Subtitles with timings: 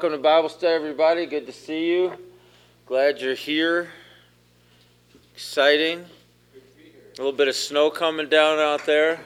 [0.00, 1.26] welcome to Bible study, everybody.
[1.26, 2.12] Good to see you.
[2.86, 3.90] Glad you're here.
[5.34, 6.04] Exciting.
[6.04, 9.18] A little bit of snow coming down out there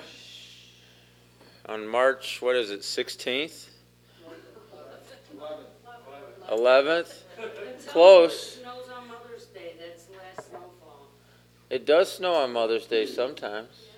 [1.69, 3.69] on March, what is it, 16th?
[6.51, 7.19] 11th?
[7.89, 8.55] Close.
[8.55, 11.07] Snows on Mother's Day, that's the last snowfall.
[11.69, 13.89] It does snow on Mother's Day sometimes.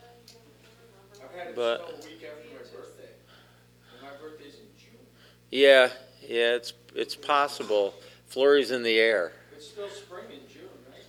[1.22, 3.10] I've had But- a week after my birthday.
[4.02, 4.98] My birthday's in June.
[5.52, 5.92] Yeah,
[6.28, 7.94] yeah, it's it's possible.
[8.26, 9.32] Flurries in the air.
[9.54, 11.04] It's still spring in June, right?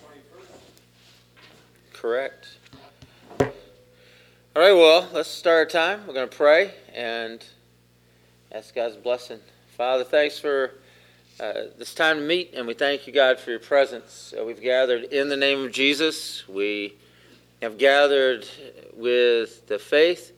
[0.00, 0.50] Twenty-first.
[1.92, 2.48] Correct.
[4.54, 6.06] All right, well, let's start our time.
[6.06, 7.44] We're going to pray and
[8.52, 9.40] ask God's blessing.
[9.76, 10.74] Father, thanks for
[11.40, 14.34] uh, this time to meet, and we thank you, God, for your presence.
[14.38, 16.46] Uh, we've gathered in the name of Jesus.
[16.46, 16.94] We
[17.62, 18.46] have gathered
[18.94, 20.32] with the faith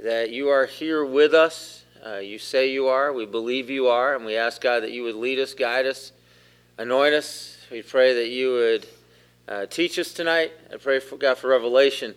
[0.00, 1.81] that you are here with us.
[2.04, 3.12] Uh, you say you are.
[3.12, 6.10] We believe you are, and we ask, God, that you would lead us, guide us,
[6.76, 7.58] anoint us.
[7.70, 8.86] We pray that you would
[9.46, 10.50] uh, teach us tonight.
[10.72, 12.16] I pray for God for revelation.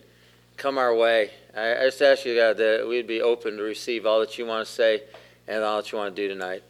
[0.58, 1.30] Come our way.
[1.56, 4.48] I, I just ask you, God, that we'd be open to receive all that you
[4.48, 5.04] want to say
[5.48, 6.64] and all that you want to do tonight.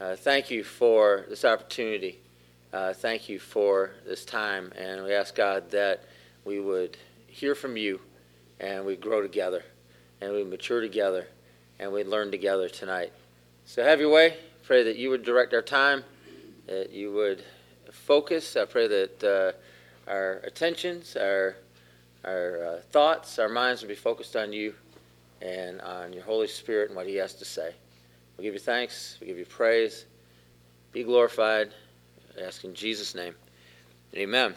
[0.00, 2.20] Uh, thank you for this opportunity.
[2.72, 4.72] Uh, thank you for this time.
[4.76, 6.04] And we ask God that
[6.44, 8.00] we would hear from you
[8.60, 9.64] and we grow together
[10.20, 11.26] and we mature together
[11.82, 13.12] and we learn together tonight.
[13.66, 14.36] So have your way.
[14.62, 16.04] Pray that you would direct our time,
[16.68, 17.42] that you would
[17.90, 18.56] focus.
[18.56, 21.56] I pray that uh, our attentions, our
[22.24, 24.74] our uh, thoughts, our minds would be focused on you
[25.40, 27.74] and on your Holy Spirit and what He has to say.
[28.38, 29.18] We give you thanks.
[29.20, 30.04] We give you praise.
[30.92, 31.74] Be glorified.
[32.38, 33.34] I ask in Jesus' name.
[34.14, 34.54] Amen.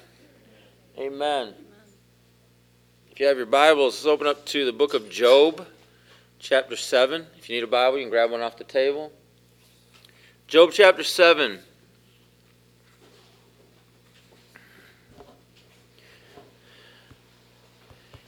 [1.00, 1.56] Amen.
[3.12, 5.66] If you have your Bibles, let's open up to the book of Job,
[6.46, 7.26] chapter 7.
[7.40, 9.12] If you need a Bible, you can grab one off the table.
[10.46, 11.58] Job chapter 7.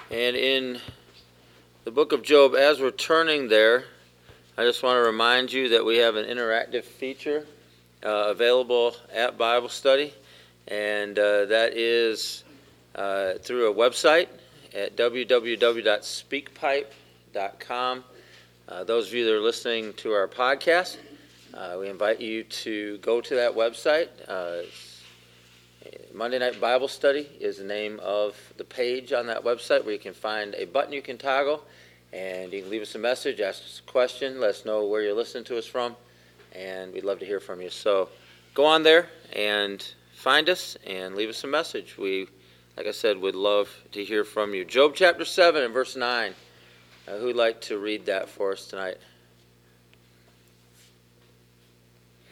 [0.10, 0.80] And in
[1.84, 3.84] the book of Job, as we're turning there,
[4.58, 7.46] I just want to remind you that we have an interactive feature
[8.04, 10.12] uh, available at Bible Study,
[10.68, 12.44] and uh, that is
[12.96, 14.30] uh, through a website
[14.74, 16.86] at www.speakpipe.com.
[17.38, 20.98] Uh, those of you that are listening to our podcast,
[21.54, 24.08] uh, we invite you to go to that website.
[24.28, 24.64] Uh,
[26.16, 30.00] Monday Night Bible Study is the name of the page on that website where you
[30.00, 31.64] can find a button you can toggle
[32.12, 35.04] and you can leave us a message, ask us a question, let us know where
[35.04, 35.96] you're listening to us from,
[36.54, 37.70] and we'd love to hear from you.
[37.70, 38.10] So
[38.56, 42.00] go on there and find us and leave us a message.
[42.00, 42.30] We,
[42.76, 44.66] like I said, would love to hear from you.
[44.66, 46.34] Job chapter 7 and verse 9.
[47.08, 48.98] Uh, who'd like to read that for us tonight?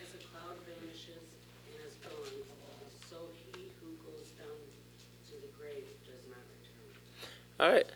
[0.03, 1.23] As a cloud vanishes
[1.65, 2.43] and is gone,
[3.09, 3.15] so
[3.53, 4.51] he who goes down
[5.27, 6.91] to the grave does not return.
[7.61, 7.87] All right.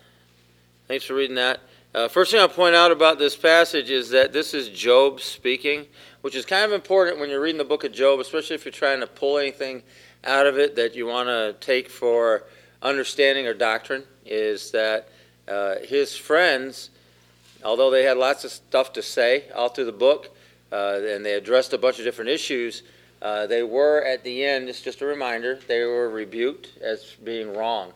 [0.87, 1.59] Thanks for reading that.
[1.93, 5.85] Uh, first thing I'll point out about this passage is that this is Job speaking,
[6.21, 8.71] which is kind of important when you're reading the book of Job, especially if you're
[8.71, 9.83] trying to pull anything
[10.23, 12.45] out of it that you want to take for
[12.81, 15.09] understanding or doctrine, is that
[15.49, 16.89] uh, his friends,
[17.63, 20.35] although they had lots of stuff to say all through the book,
[20.71, 22.83] uh, and they addressed a bunch of different issues,
[23.21, 27.55] uh, they were at the end, it's just a reminder, they were rebuked as being
[27.55, 27.91] wrong.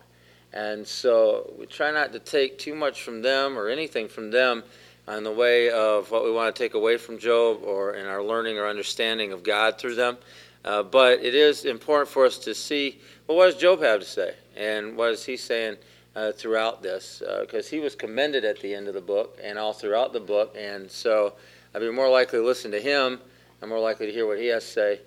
[0.51, 4.63] And so we try not to take too much from them or anything from them
[5.07, 8.23] in the way of what we want to take away from Job or in our
[8.23, 10.17] learning or understanding of God through them.
[10.63, 14.05] Uh, but it is important for us to see well, what does Job have to
[14.05, 14.33] say?
[14.55, 15.77] And what is he saying
[16.15, 17.21] uh, throughout this?
[17.41, 20.19] Because uh, he was commended at the end of the book and all throughout the
[20.19, 20.55] book.
[20.57, 21.33] And so
[21.73, 23.19] I'd be more likely to listen to him.
[23.61, 24.99] I'm more likely to hear what he has to say.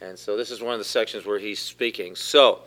[0.00, 2.14] And so this is one of the sections where he's speaking.
[2.16, 2.60] So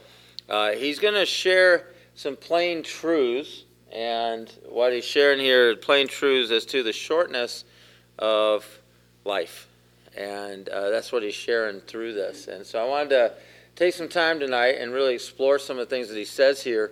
[0.49, 3.63] uh, he's going to share some plain truths,
[3.93, 7.63] and what he's sharing here, plain truths as to the shortness
[8.17, 8.65] of
[9.23, 9.67] life.
[10.17, 12.47] And uh, that's what he's sharing through this.
[12.47, 13.33] And so I wanted to
[13.75, 16.91] take some time tonight and really explore some of the things that he says here,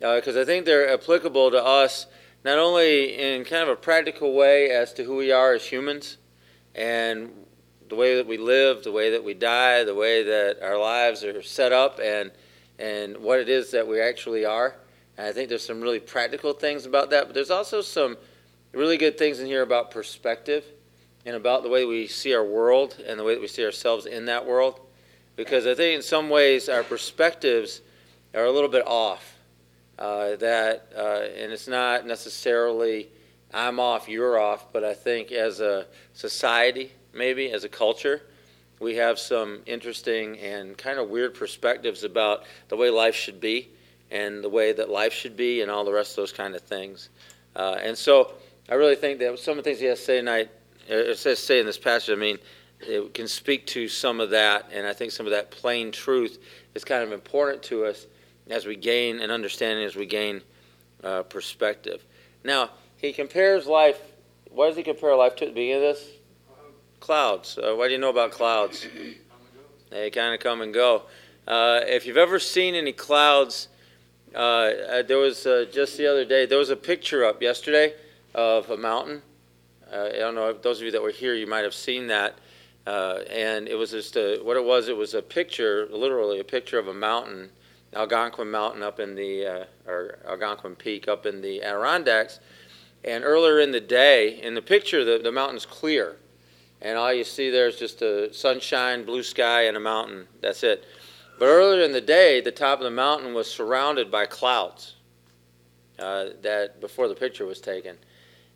[0.00, 2.06] because uh, I think they're applicable to us
[2.42, 6.16] not only in kind of a practical way as to who we are as humans
[6.74, 7.30] and
[7.90, 11.22] the way that we live, the way that we die, the way that our lives
[11.22, 12.30] are set up, and
[12.78, 14.74] and what it is that we actually are.
[15.18, 18.16] And I think there's some really practical things about that, but there's also some
[18.72, 20.64] really good things in here about perspective
[21.26, 24.06] and about the way we see our world and the way that we see ourselves
[24.06, 24.80] in that world.
[25.36, 27.82] Because I think in some ways our perspectives
[28.34, 29.36] are a little bit off.
[30.00, 33.10] Uh, that uh, and it's not necessarily
[33.52, 38.22] I'm off, you're off, but I think as a society, maybe as a culture.
[38.78, 43.68] We have some interesting and kind of weird perspectives about the way life should be
[44.10, 46.62] and the way that life should be and all the rest of those kind of
[46.62, 47.10] things.
[47.54, 48.32] Uh, and so
[48.70, 50.48] I really think that some of the things he has to say tonight,
[50.90, 52.38] uh, it says say in this passage, I mean,
[52.80, 56.38] it can speak to some of that, and I think some of that plain truth
[56.74, 58.06] is kind of important to us
[58.50, 60.42] as we gain an understanding, as we gain
[61.02, 62.04] uh, perspective.
[62.44, 64.00] Now, he compares life,
[64.50, 66.08] what does he compare life to at the beginning of this?
[66.98, 67.58] Clouds.
[67.58, 68.86] Uh, what do you know about clouds?
[69.90, 71.04] They kind of come and go.
[71.46, 73.68] Uh, if you've ever seen any clouds,
[74.34, 77.94] uh, uh, there was uh, just the other day, there was a picture up yesterday
[78.34, 79.22] of a mountain.
[79.90, 82.06] Uh, I don't know, if those of you that were here, you might have seen
[82.08, 82.38] that.
[82.86, 86.44] Uh, and it was just a, what it was, it was a picture, literally a
[86.44, 87.50] picture of a mountain,
[87.94, 92.40] Algonquin Mountain up in the, uh, or Algonquin Peak up in the Adirondacks.
[93.04, 96.16] And earlier in the day, in the picture, the, the mountain's clear.
[96.82, 100.26] And all you see there is just a sunshine, blue sky, and a mountain.
[100.40, 100.84] That's it.
[101.38, 104.96] But earlier in the day, the top of the mountain was surrounded by clouds
[105.98, 107.96] uh, that before the picture was taken.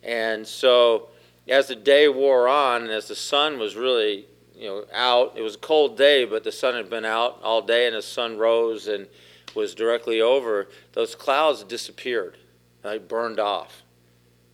[0.03, 1.09] And so
[1.49, 5.35] as the day wore on and as the sun was really you know out.
[5.37, 8.03] It was a cold day but the sun had been out all day and the
[8.03, 9.07] sun rose and
[9.55, 10.69] was directly over.
[10.93, 12.37] Those clouds disappeared.
[12.83, 13.83] They burned off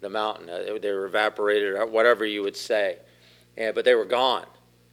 [0.00, 0.48] the mountain.
[0.48, 2.98] Uh, they were evaporated or whatever you would say.
[3.56, 4.46] And, but they were gone.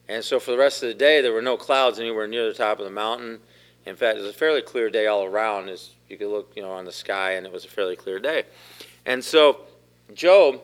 [0.10, 2.54] And so for the rest of the day there were no clouds anywhere near the
[2.54, 3.40] top of the mountain.
[3.86, 5.70] In fact it was a fairly clear day all around.
[5.70, 8.20] As you could look you know on the sky and it was a fairly clear
[8.20, 8.44] day.
[9.06, 9.62] And so
[10.14, 10.62] job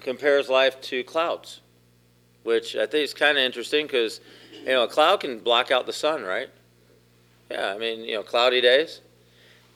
[0.00, 1.60] compares life to clouds,
[2.48, 4.20] which I think is kind of interesting because
[4.52, 6.48] you know a cloud can block out the sun, right?
[7.50, 9.02] Yeah, I mean you know cloudy days,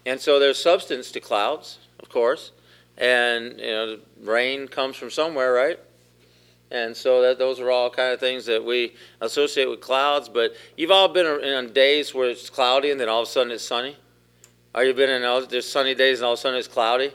[0.06, 2.52] and so there's substance to clouds, of course,
[2.96, 5.78] and you know rain comes from somewhere, right?
[6.70, 10.30] And so that those are all kind of things that we associate with clouds.
[10.30, 13.52] But you've all been on days where it's cloudy and then all of a sudden
[13.52, 13.94] it's sunny.
[14.74, 17.12] Or you've been in all, there's sunny days and all of a sudden it's cloudy.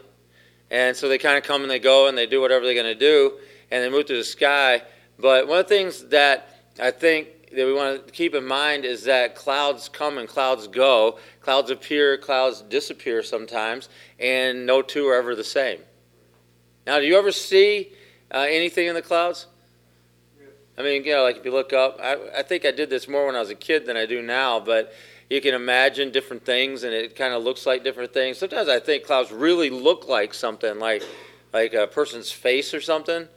[0.69, 2.85] And so they kind of come and they go and they do whatever they're going
[2.85, 3.39] to do
[3.71, 4.83] and they move through the sky.
[5.19, 6.49] But one of the things that
[6.79, 10.67] I think that we want to keep in mind is that clouds come and clouds
[10.67, 11.17] go.
[11.41, 15.79] Clouds appear, clouds disappear sometimes, and no two are ever the same.
[16.85, 17.93] Now, do you ever see
[18.31, 19.47] uh, anything in the clouds?
[20.77, 23.07] I mean, you know, like if you look up, I, I think I did this
[23.07, 24.93] more when I was a kid than I do now, but
[25.29, 28.37] you can imagine different things and it kind of looks like different things.
[28.37, 31.03] Sometimes I think clouds really look like something, like
[31.53, 33.27] like a person's face or something.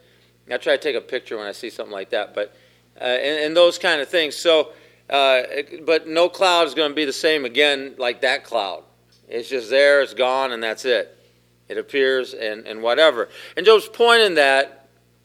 [0.52, 2.54] I try to take a picture when I see something like that, but
[3.00, 4.36] uh, and, and, those kind of things.
[4.36, 4.72] So,
[5.08, 5.42] uh,
[5.86, 8.84] but no cloud is going to be the same again like that cloud.
[9.28, 11.16] It's just there, it's gone, and that's it.
[11.68, 13.28] It appears and, and whatever.
[13.56, 14.80] And Job's point in that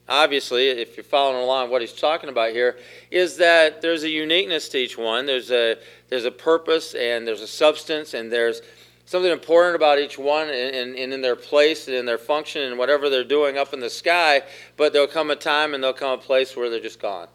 [0.08, 2.78] obviously, if you're following along what he's talking about here,
[3.12, 5.26] is that there's a uniqueness to each one.
[5.26, 5.78] There's a
[6.10, 8.62] there's a purpose and there's a substance and there's
[9.06, 12.78] something important about each one and, and in their place and in their function and
[12.78, 14.42] whatever they're doing up in the sky.
[14.78, 17.28] But there'll come a time and there'll come a place where they're just gone.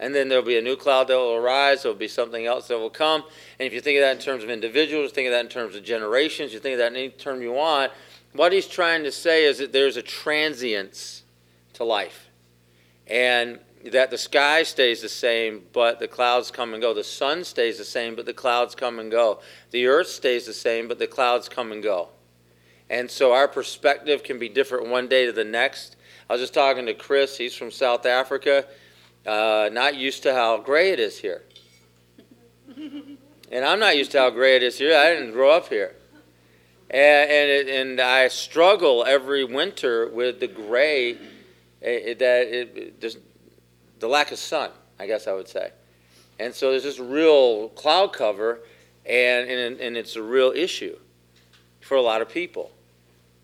[0.00, 1.82] And then there'll be a new cloud that will arise.
[1.84, 3.22] There'll be something else that will come.
[3.58, 5.76] And if you think of that in terms of individuals, think of that in terms
[5.76, 7.92] of generations, you think of that in any term you want,
[8.32, 11.22] what he's trying to say is that there's a transience
[11.74, 12.28] to life.
[13.06, 13.60] And
[13.92, 16.94] that the sky stays the same, but the clouds come and go.
[16.94, 19.40] The sun stays the same, but the clouds come and go.
[19.70, 22.08] The earth stays the same, but the clouds come and go.
[22.88, 25.96] And so our perspective can be different one day to the next.
[26.28, 28.66] I was just talking to Chris, he's from South Africa,
[29.26, 31.42] uh, not used to how gray it is here.
[33.52, 34.96] And I'm not used to how gray it is here.
[34.96, 35.94] I didn't grow up here.
[36.90, 41.18] And, and, it, and I struggle every winter with the gray
[41.80, 43.18] it, that it, there's
[44.04, 44.70] the lack of sun,
[45.00, 45.70] I guess I would say.
[46.38, 48.60] And so there's this real cloud cover,
[49.06, 50.98] and, and, and it's a real issue
[51.80, 52.70] for a lot of people.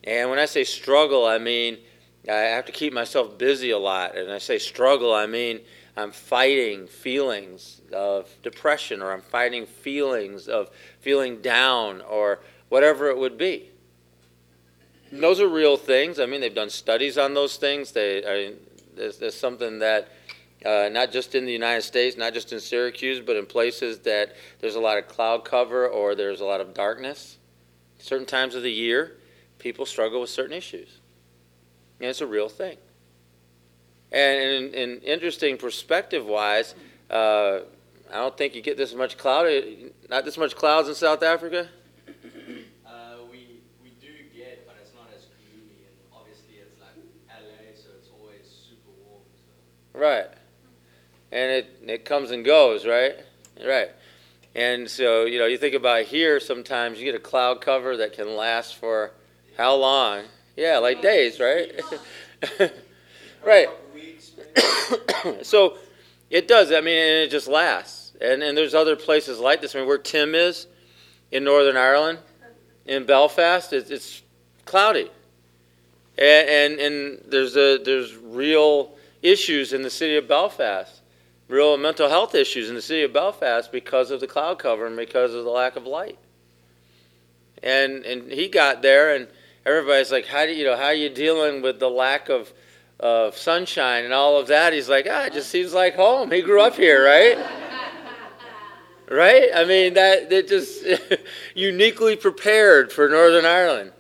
[0.05, 1.79] And when I say struggle, I mean
[2.29, 4.19] I have to keep myself busy a lot.
[4.19, 5.61] And I say struggle, I mean
[5.97, 10.69] I'm fighting feelings of depression, or I'm fighting feelings of
[11.01, 13.71] feeling down, or whatever it would be
[15.13, 16.21] those are real things.
[16.21, 17.91] I mean, they've done studies on those things.
[17.91, 18.53] They, I
[18.95, 20.09] there's, there's something that
[20.65, 24.37] uh, not just in the United States, not just in Syracuse, but in places that
[24.61, 27.39] there's a lot of cloud cover or there's a lot of darkness.
[27.99, 29.17] Certain times of the year,
[29.59, 31.01] people struggle with certain issues.
[31.99, 32.77] And it's a real thing.
[34.13, 36.75] And in, in interesting perspective wise,
[37.11, 37.61] uh,
[38.11, 39.47] I don't think you get this much cloud,
[40.09, 41.69] not this much clouds in South Africa.
[42.85, 46.97] Uh we we do get but it's not as humid and obviously it's like
[47.29, 49.23] LA so it's always super warm
[49.95, 50.27] right.
[51.33, 53.15] And it, it comes and goes, right?
[53.65, 53.91] Right.
[54.55, 58.13] And so, you know, you think about here, sometimes you get a cloud cover that
[58.13, 59.13] can last for
[59.57, 60.25] how long?
[60.57, 61.81] Yeah, like days, right?
[63.45, 63.69] right.
[65.43, 65.77] So
[66.31, 66.73] it does.
[66.73, 68.13] I mean, and it just lasts.
[68.23, 69.75] And, and there's other places like this.
[69.75, 70.67] I mean, where Tim is
[71.31, 72.21] in Northern Ireland,
[72.87, 74.23] in Belfast, it's, it's
[74.65, 75.11] cloudy.
[76.19, 81.00] And, and, and there's, a, there's real issues in the city of Belfast,
[81.51, 84.97] real mental health issues in the city of Belfast because of the cloud cover and
[84.97, 86.19] because of the lack of light.
[87.63, 89.29] And, and he got there, and
[89.67, 92.53] everybody's like, how do you know, how are you dealing with the lack of,
[92.99, 94.73] of sunshine and all of that?
[94.73, 96.31] He's like, ah, it just seems like home.
[96.31, 97.37] He grew up here, right?
[99.11, 99.51] right?
[99.55, 100.85] I mean, that, that just
[101.55, 103.93] uniquely prepared for Northern Ireland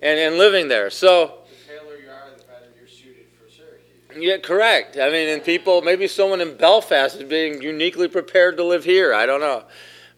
[0.00, 0.90] and, and living there.
[0.90, 1.34] So,
[1.68, 4.07] The paler you are, the better you're suited for Syracuse.
[4.20, 4.96] Yeah, correct.
[4.96, 9.14] I mean, and people, maybe someone in Belfast is being uniquely prepared to live here.
[9.14, 9.64] I don't know,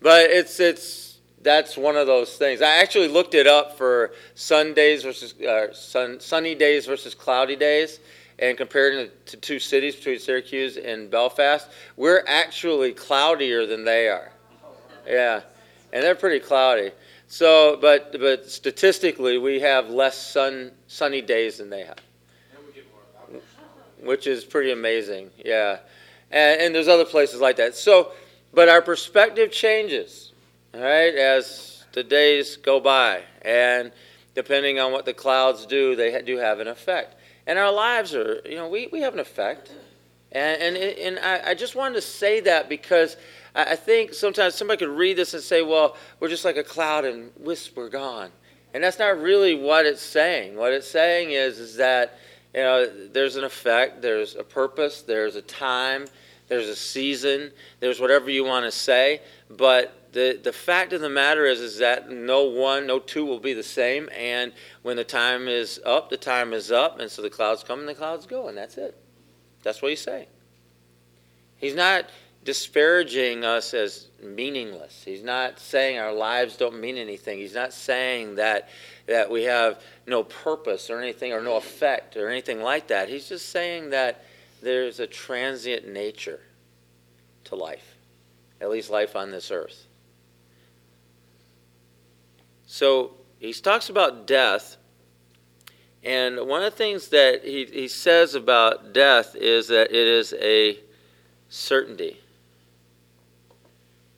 [0.01, 2.63] but it's it's that's one of those things.
[2.63, 8.01] I actually looked it up for Sundays versus uh, sun, sunny days versus cloudy days,
[8.39, 11.69] and compared it to two cities between Syracuse and Belfast.
[11.97, 14.33] We're actually cloudier than they are.
[15.07, 15.43] Yeah,
[15.93, 16.91] and they're pretty cloudy.
[17.27, 21.99] So, but but statistically, we have less sun sunny days than they have
[22.53, 23.45] And we get more vouchers.
[24.03, 25.31] Which is pretty amazing.
[25.45, 25.79] Yeah,
[26.31, 27.75] and, and there's other places like that.
[27.75, 28.13] So,
[28.53, 30.33] but our perspective changes,
[30.75, 33.93] all right, as the days go by, and
[34.35, 37.17] depending on what the clouds do, they do have an effect.
[37.47, 39.73] And our lives are, you know, we, we have an effect.
[40.33, 43.17] And, and, and I, I just wanted to say that because
[43.55, 46.63] I I think sometimes somebody could read this and say, well, we're just like a
[46.63, 48.31] cloud and wisp, we're gone.
[48.73, 50.57] And that's not really what it's saying.
[50.57, 52.19] What it's saying is, is that
[52.55, 56.07] you know, there's an effect, there's a purpose, there's a time,
[56.49, 59.21] there's a season, there's whatever you want to say.
[59.49, 63.39] But the, the fact of the matter is, is that no one, no two will
[63.39, 64.09] be the same.
[64.17, 64.53] And
[64.83, 66.99] when the time is up, the time is up.
[66.99, 68.97] And so the clouds come and the clouds go, and that's it.
[69.63, 70.27] That's what he's saying.
[71.57, 72.09] He's not
[72.45, 75.03] disparaging us as meaningless.
[75.05, 77.39] He's not saying our lives don't mean anything.
[77.39, 78.71] He's not saying that
[79.11, 83.09] that we have no purpose or anything or no effect or anything like that.
[83.09, 84.25] He's just saying that
[84.63, 86.41] there's a transient nature
[87.45, 87.97] to life,
[88.61, 89.87] at least life on this earth.
[92.67, 94.77] So he talks about death,
[96.05, 100.33] and one of the things that he, he says about death is that it is
[100.41, 100.79] a
[101.49, 102.21] certainty.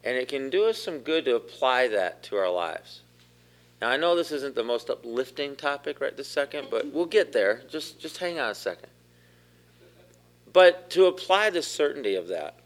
[0.05, 3.02] And it can do us some good to apply that to our lives.
[3.83, 7.33] Now I know this isn't the most uplifting topic right this second, but we'll get
[7.33, 7.63] there.
[7.69, 8.89] Just just hang on a second.
[10.53, 12.61] But to apply the certainty of that,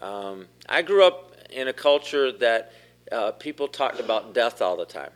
[0.00, 2.72] um, I grew up in a culture that
[3.12, 5.12] uh, people talked about death all the time.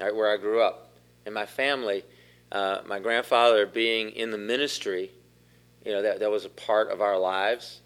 [0.00, 0.92] Right where I grew up,
[1.26, 2.04] in my family,
[2.52, 5.10] uh, my grandfather being in the ministry,
[5.84, 7.80] you know that that was a part of our lives.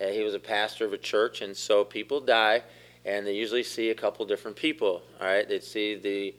[0.00, 2.62] Uh, he was a pastor of a church, and so people die
[3.04, 5.02] and they usually see a couple different people.
[5.20, 6.34] All right, they'd see the,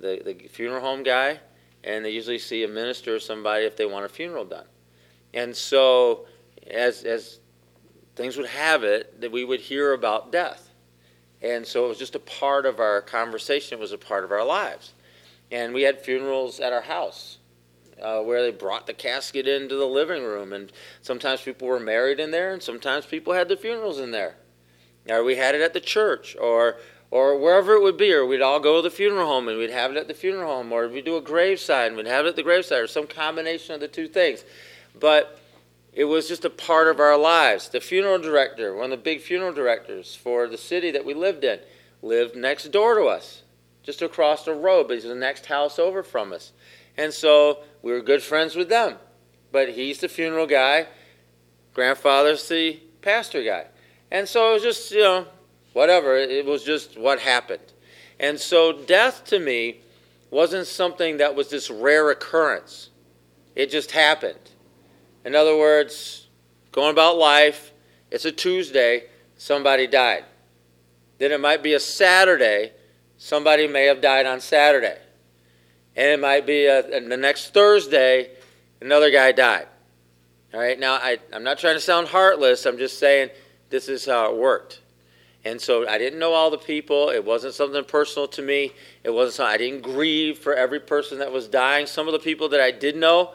[0.00, 1.40] the the funeral home guy,
[1.84, 4.66] and they usually see a minister or somebody if they want a funeral done.
[5.34, 6.26] And so,
[6.66, 7.40] as as
[8.16, 10.70] things would have it, that we would hear about death,
[11.42, 13.78] and so it was just a part of our conversation.
[13.78, 14.94] It was a part of our lives,
[15.50, 17.36] and we had funerals at our house.
[18.00, 22.18] Uh, where they brought the casket into the living room, and sometimes people were married
[22.18, 24.36] in there, and sometimes people had their funerals in there
[25.08, 26.76] or we had it at the church, or
[27.10, 29.70] or wherever it would be, or we'd all go to the funeral home and we'd
[29.70, 32.30] have it at the funeral home, or we'd do a graveside and we'd have it
[32.30, 34.44] at the graveside, or some combination of the two things.
[34.98, 35.40] But
[35.92, 37.68] it was just a part of our lives.
[37.68, 41.42] The funeral director, one of the big funeral directors for the city that we lived
[41.42, 41.58] in,
[42.00, 43.42] lived next door to us,
[43.82, 46.52] just across the road, but he's the next house over from us.
[46.96, 48.96] And so we were good friends with them.
[49.50, 50.86] But he's the funeral guy,
[51.74, 53.66] grandfather's the pastor guy.
[54.10, 55.26] And so it was just, you know,
[55.72, 56.16] whatever.
[56.16, 57.72] It was just what happened.
[58.18, 59.80] And so death to me
[60.30, 62.90] wasn't something that was this rare occurrence.
[63.54, 64.38] It just happened.
[65.24, 66.28] In other words,
[66.72, 67.72] going about life,
[68.10, 69.04] it's a Tuesday,
[69.36, 70.24] somebody died.
[71.18, 72.72] Then it might be a Saturday,
[73.18, 74.98] somebody may have died on Saturday.
[75.96, 78.30] And it might be a, the next Thursday,
[78.80, 79.66] another guy died.
[80.54, 83.30] All right, now I, I'm not trying to sound heartless, I'm just saying
[83.70, 84.80] this is how it worked.
[85.44, 87.08] And so I didn't know all the people.
[87.08, 88.72] It wasn't something personal to me.
[89.04, 91.86] It wasn't something, I didn't grieve for every person that was dying.
[91.86, 93.32] Some of the people that I did know,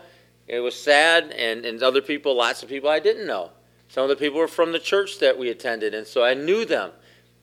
[0.48, 3.50] It was sad, and, and other people, lots of people I didn't know.
[3.89, 6.65] Some of the people were from the church that we attended, and so I knew
[6.65, 6.92] them.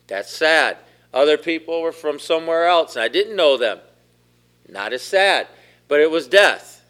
[0.07, 0.77] That's sad.
[1.13, 3.81] Other people were from somewhere else, and I didn't know them.
[4.69, 5.49] Not as sad,
[5.89, 6.85] but it was death.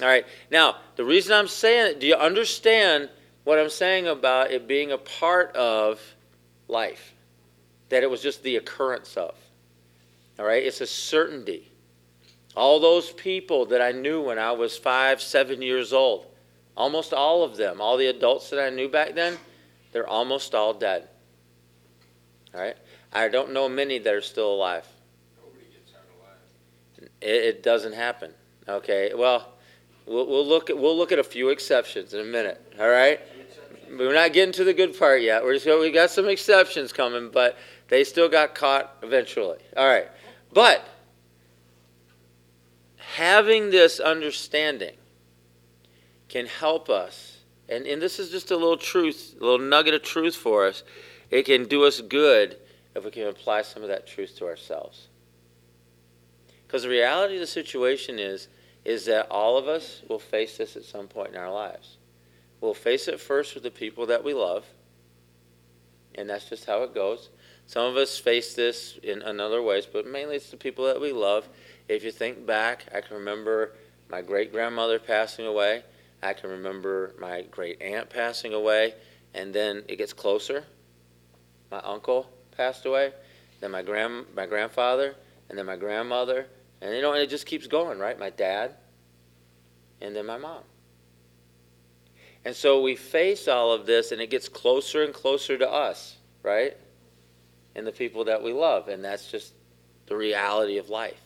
[0.00, 0.26] All right.
[0.50, 3.10] Now, the reason I'm saying it, do you understand
[3.44, 6.00] what I'm saying about it being a part of
[6.68, 7.14] life?
[7.88, 9.34] That it was just the occurrence of.
[10.38, 10.62] All right.
[10.62, 11.70] It's a certainty.
[12.56, 16.26] All those people that I knew when I was five, seven years old,
[16.76, 19.38] almost all of them, all the adults that I knew back then,
[19.92, 21.08] they're almost all dead.
[22.54, 22.76] All right.
[23.12, 24.86] I don't know many that are still alive.
[25.42, 27.10] Nobody gets out alive.
[27.20, 28.32] It, it doesn't happen.
[28.68, 29.12] Okay.
[29.14, 29.48] Well,
[30.06, 32.74] we'll, we'll look at we'll look at a few exceptions in a minute.
[32.80, 33.20] All right.
[33.96, 35.44] We're not getting to the good part yet.
[35.44, 37.58] We're just we got some exceptions coming, but
[37.88, 39.58] they still got caught eventually.
[39.76, 40.08] All right.
[40.52, 40.86] But
[42.96, 44.96] having this understanding
[46.28, 50.02] can help us, and, and this is just a little truth, a little nugget of
[50.02, 50.82] truth for us.
[51.30, 52.56] It can do us good
[52.94, 55.08] if we can apply some of that truth to ourselves.
[56.66, 58.48] Because the reality of the situation is,
[58.86, 61.98] is that all of us will face this at some point in our lives.
[62.62, 64.64] We'll face it first with the people that we love,
[66.14, 67.28] and that's just how it goes.
[67.66, 71.00] Some of us face this in, in other ways, but mainly it's the people that
[71.00, 71.48] we love.
[71.88, 73.72] If you think back, I can remember
[74.08, 75.82] my great grandmother passing away.
[76.22, 78.94] I can remember my great aunt passing away,
[79.34, 80.64] and then it gets closer.
[81.68, 83.12] My uncle passed away,
[83.60, 85.16] then my grand my grandfather,
[85.48, 86.46] and then my grandmother,
[86.80, 88.16] and you know, and it just keeps going, right?
[88.16, 88.76] My dad,
[90.00, 90.62] and then my mom.
[92.44, 96.16] And so we face all of this, and it gets closer and closer to us,
[96.42, 96.76] right?
[97.76, 99.54] And the people that we love, and that's just
[100.06, 101.20] the reality of life.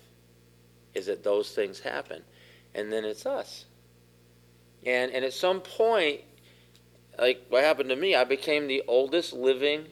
[0.95, 2.23] Is that those things happen,
[2.75, 3.67] and then it's us.
[4.85, 6.23] And and at some point,
[7.19, 9.87] like what happened to me, I became the oldest living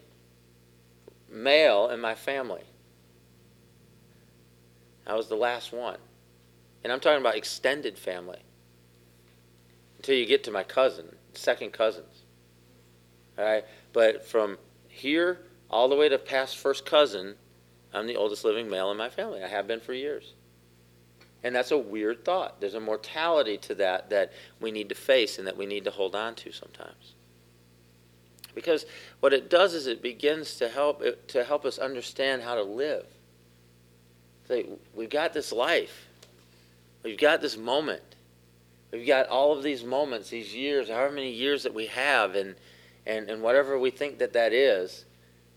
[1.31, 2.63] male in my family.
[5.07, 5.99] I was the last one.
[6.83, 8.41] And I'm talking about extended family.
[10.05, 12.25] Until you get to my cousin, second cousins.
[13.39, 13.65] All right?
[13.95, 15.39] But from here
[15.71, 17.37] all the way to past first cousin,
[17.95, 19.43] I'm the oldest living male in my family.
[19.43, 20.35] I have been for years.
[21.43, 22.61] And that's a weird thought.
[22.61, 25.91] There's a mortality to that that we need to face and that we need to
[25.91, 27.15] hold on to sometimes.
[28.55, 28.85] Because
[29.21, 33.07] what it does is it begins to help to help us understand how to live.
[34.49, 36.09] Say, we've got this life.
[37.03, 38.03] We've got this moment.
[38.95, 42.55] We've got all of these moments, these years, however many years that we have, and
[43.07, 45.05] and, and whatever we think that that is.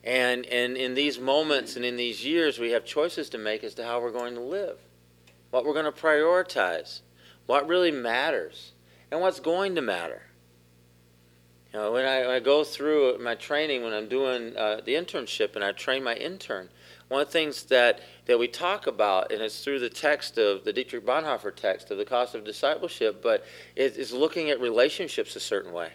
[0.03, 3.73] And, and in these moments and in these years, we have choices to make as
[3.75, 4.79] to how we're going to live,
[5.51, 7.01] what we're going to prioritize,
[7.45, 8.73] what really matters,
[9.11, 10.23] and what's going to matter.
[11.73, 14.93] You know, when I, when I go through my training, when I'm doing uh, the
[14.93, 16.69] internship and I train my intern,
[17.07, 20.65] one of the things that, that we talk about, and it's through the text of
[20.65, 25.35] the Dietrich Bonhoeffer text of the cost of discipleship, but it is looking at relationships
[25.35, 25.91] a certain way.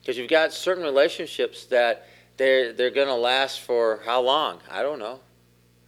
[0.00, 4.60] Because you've got certain relationships that they're, they're going to last for how long?
[4.70, 5.20] I don't know.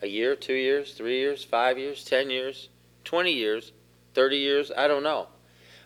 [0.02, 2.68] A year, two years, three years, five years, ten years,
[3.04, 3.72] 20 years,
[4.14, 5.28] 30 years, I don't know.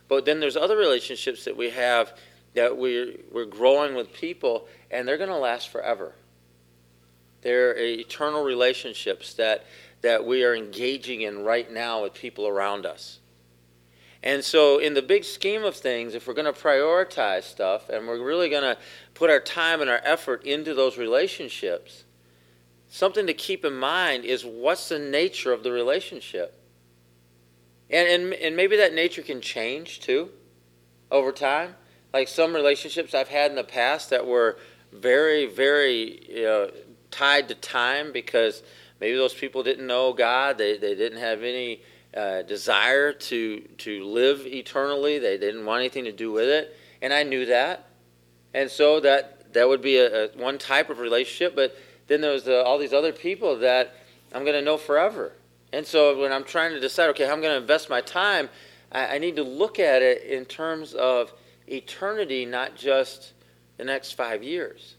[0.09, 2.17] But then there's other relationships that we have
[2.55, 6.15] that we're, we're growing with people, and they're going to last forever.
[7.45, 9.65] They're eternal relationships that,
[10.03, 13.21] that we are engaging in right now with people around us.
[14.25, 18.09] And so, in the big scheme of things, if we're going to prioritize stuff and
[18.09, 18.77] we're really going to
[19.13, 22.05] put our time and our effort into those relationships,
[22.89, 26.59] something to keep in mind is what's the nature of the relationship?
[27.91, 30.31] And, and, and maybe that nature can change too
[31.11, 31.77] over time
[32.15, 34.57] like some relationships I've had in the past that were
[34.93, 36.71] very, very you know,
[37.15, 38.63] tied to time because
[39.01, 41.81] maybe those people didn't know God, they, they didn't have any
[42.17, 47.13] uh, desire to to live eternally, they didn't want anything to do with it, and
[47.13, 47.87] I knew that,
[48.53, 51.55] and so that that would be a, a one type of relationship.
[51.55, 53.95] But then there was all these other people that
[54.33, 55.33] I'm going to know forever,
[55.73, 58.49] and so when I'm trying to decide, okay, how I'm going to invest my time,
[58.93, 61.33] I, I need to look at it in terms of
[61.67, 63.33] eternity, not just
[63.77, 64.94] the next five years.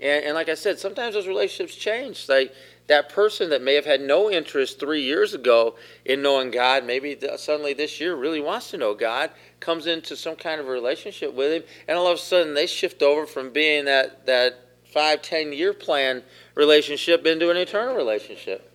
[0.00, 2.28] And, and, like I said, sometimes those relationships change.
[2.28, 2.54] Like
[2.86, 7.18] that person that may have had no interest three years ago in knowing God, maybe
[7.36, 9.30] suddenly this year really wants to know God,
[9.60, 12.66] comes into some kind of a relationship with Him, and all of a sudden they
[12.66, 16.22] shift over from being that, that five, ten year plan
[16.54, 18.72] relationship into an eternal relationship.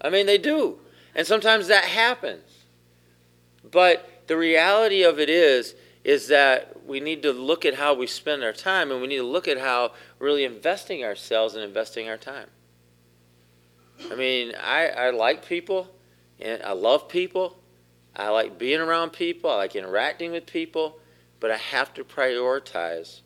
[0.00, 0.78] I mean, they do.
[1.14, 2.64] And sometimes that happens.
[3.70, 5.74] But the reality of it is,
[6.04, 9.18] is that we need to look at how we spend our time and we need
[9.18, 12.48] to look at how really investing ourselves and investing our time.
[14.10, 15.88] I mean, I, I like people
[16.40, 17.56] and I love people.
[18.16, 19.50] I like being around people.
[19.50, 20.98] I like interacting with people.
[21.38, 23.20] But I have to prioritize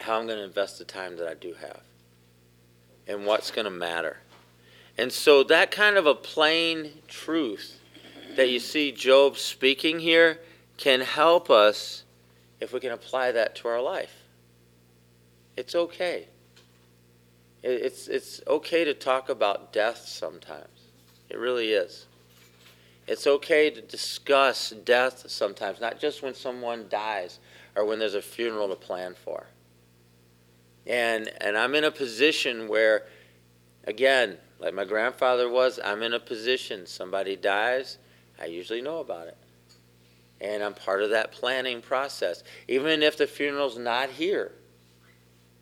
[0.00, 1.82] how I'm going to invest the time that I do have
[3.06, 4.18] and what's going to matter.
[4.98, 7.80] And so, that kind of a plain truth
[8.36, 10.40] that you see Job speaking here
[10.80, 12.04] can help us
[12.58, 14.14] if we can apply that to our life.
[15.54, 16.26] It's okay.
[17.62, 20.88] It's, it's okay to talk about death sometimes.
[21.28, 22.06] It really is.
[23.06, 27.40] It's okay to discuss death sometimes, not just when someone dies
[27.76, 29.48] or when there's a funeral to plan for.
[30.86, 33.04] And, and I'm in a position where,
[33.84, 36.86] again, like my grandfather was, I'm in a position.
[36.86, 37.98] Somebody dies,
[38.40, 39.36] I usually know about it.
[40.40, 42.42] And I'm part of that planning process.
[42.66, 44.52] Even if the funeral's not here,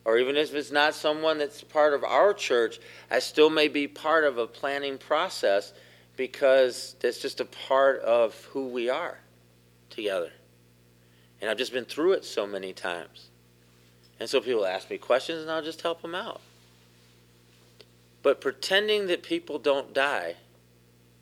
[0.05, 3.87] or even if it's not someone that's part of our church, I still may be
[3.87, 5.73] part of a planning process
[6.17, 9.19] because that's just a part of who we are
[9.91, 10.33] together.
[11.41, 13.29] And I've just been through it so many times.
[14.19, 16.41] And so people ask me questions and I'll just help them out.
[18.23, 20.37] But pretending that people don't die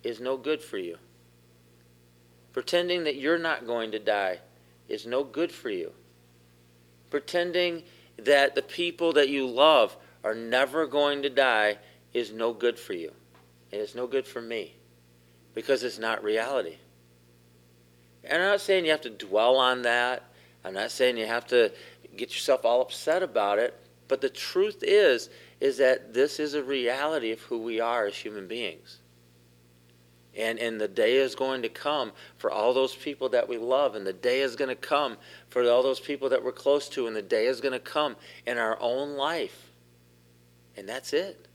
[0.03, 0.97] is no good for you.
[2.57, 4.39] Pretending that you're not going to die
[4.89, 5.93] is no good for you.
[7.11, 7.83] Pretending
[8.17, 11.77] that the people that you love are never going to die
[12.15, 13.13] is no good for you.
[13.71, 14.75] And it's no good for me
[15.55, 16.77] because it's not reality.
[18.25, 20.23] And I'm not saying you have to dwell on that.
[20.65, 21.71] I'm not saying you have to
[22.17, 23.79] get yourself all upset about it.
[24.09, 25.29] But the truth is,
[25.61, 29.01] is that this is a reality of who we are as human beings.
[30.37, 33.95] And, and the day is going to come for all those people that we love,
[33.95, 35.17] and the day is going to come
[35.49, 38.17] for all those people that we're close to, and the day is going to come
[38.47, 39.71] in our own life.
[40.77, 41.49] And that's it.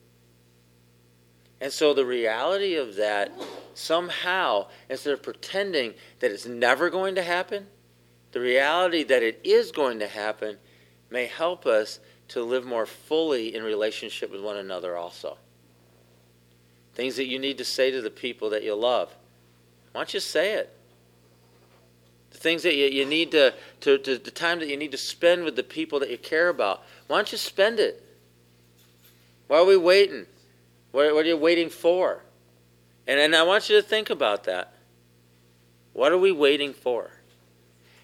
[1.62, 3.32] And so the reality of that,
[3.76, 7.68] somehow, instead of pretending that it's never going to happen,
[8.32, 10.58] the reality that it is going to happen
[11.12, 15.38] may help us to live more fully in relationship with one another also.
[16.94, 19.16] Things that you need to say to the people that you love.
[19.92, 20.76] Why don't you say it?
[22.32, 24.98] The things that you, you need to, to, to, the time that you need to
[24.98, 26.84] spend with the people that you care about.
[27.08, 28.04] Why don't you spend it?
[29.48, 30.26] Why are we waiting?
[30.92, 32.24] What, what are you waiting for?
[33.08, 34.74] And, and I want you to think about that.
[35.94, 37.12] What are we waiting for?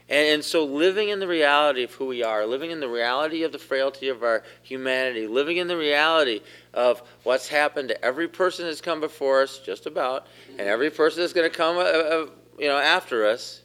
[0.09, 3.43] And, and so, living in the reality of who we are, living in the reality
[3.43, 6.41] of the frailty of our humanity, living in the reality
[6.73, 11.21] of what's happened to every person that's come before us, just about, and every person
[11.21, 12.25] that's going to come, uh, uh,
[12.57, 13.61] you know, after us,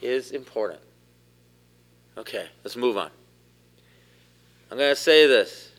[0.00, 0.80] is important.
[2.16, 3.10] Okay, let's move on.
[4.70, 5.70] I'm going to say this.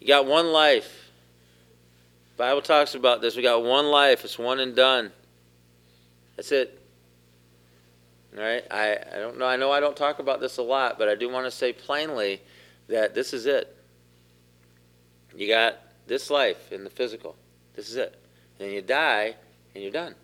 [0.00, 1.10] You got one life.
[2.36, 3.36] The Bible talks about this.
[3.36, 4.24] We got one life.
[4.24, 5.10] It's one and done.
[6.36, 6.79] That's it.
[8.36, 8.64] Right?
[8.70, 9.46] I, I don't know.
[9.46, 11.72] I know I don't talk about this a lot, but I do want to say
[11.72, 12.40] plainly
[12.88, 13.76] that this is it.
[15.36, 17.36] You got this life in the physical.
[17.74, 18.20] This is it.
[18.58, 19.34] And then you die
[19.74, 20.14] and you're done.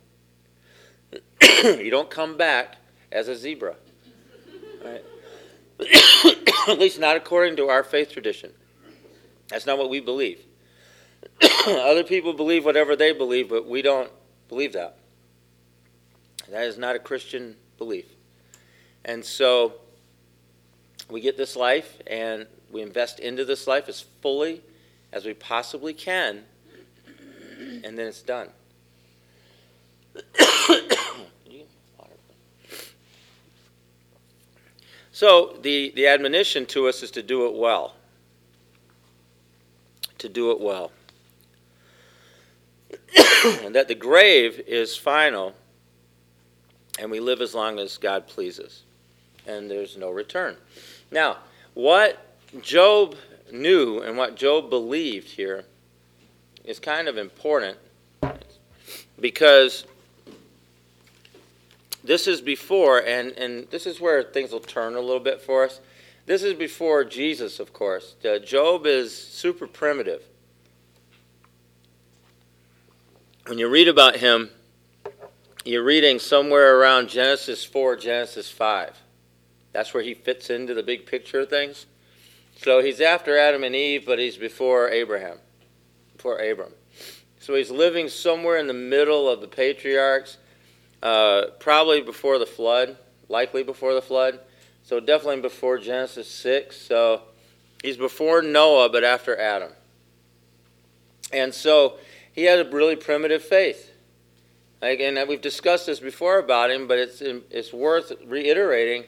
[1.62, 2.76] you don't come back
[3.10, 3.76] as a zebra.
[4.84, 5.04] Right?
[6.68, 8.52] At least not according to our faith tradition.
[9.48, 10.40] That's not what we believe.
[11.66, 14.10] Other people believe whatever they believe, but we don't
[14.48, 14.98] believe that.
[16.50, 18.06] That is not a Christian belief.
[19.04, 19.74] And so
[21.08, 24.62] we get this life and we invest into this life as fully
[25.12, 26.42] as we possibly can,
[27.84, 28.48] and then it's done.
[35.12, 37.94] so the, the admonition to us is to do it well
[40.18, 40.92] to do it well.
[43.64, 45.54] and that the grave is final,
[46.98, 48.82] and we live as long as God pleases,
[49.46, 50.56] and there's no return.
[51.10, 51.38] Now,
[51.74, 52.18] what
[52.62, 53.16] Job
[53.52, 55.64] knew and what Job believed here
[56.64, 57.78] is kind of important
[59.20, 59.86] because
[62.02, 65.64] this is before, and, and this is where things will turn a little bit for
[65.64, 65.80] us.
[66.26, 68.14] This is before Jesus, of course.
[68.24, 70.22] Uh, Job is super primitive.
[73.46, 74.50] When you read about him,
[75.66, 79.02] you're reading somewhere around Genesis 4, Genesis 5.
[79.72, 81.86] That's where he fits into the big picture of things.
[82.56, 85.38] So he's after Adam and Eve, but he's before Abraham,
[86.16, 86.72] before Abram.
[87.40, 90.38] So he's living somewhere in the middle of the patriarchs,
[91.02, 92.96] uh, probably before the flood,
[93.28, 94.38] likely before the flood.
[94.84, 96.76] So definitely before Genesis 6.
[96.76, 97.22] So
[97.82, 99.72] he's before Noah, but after Adam.
[101.32, 101.98] And so
[102.32, 103.90] he had a really primitive faith.
[104.82, 109.04] And we've discussed this before about him, but it's, it's worth reiterating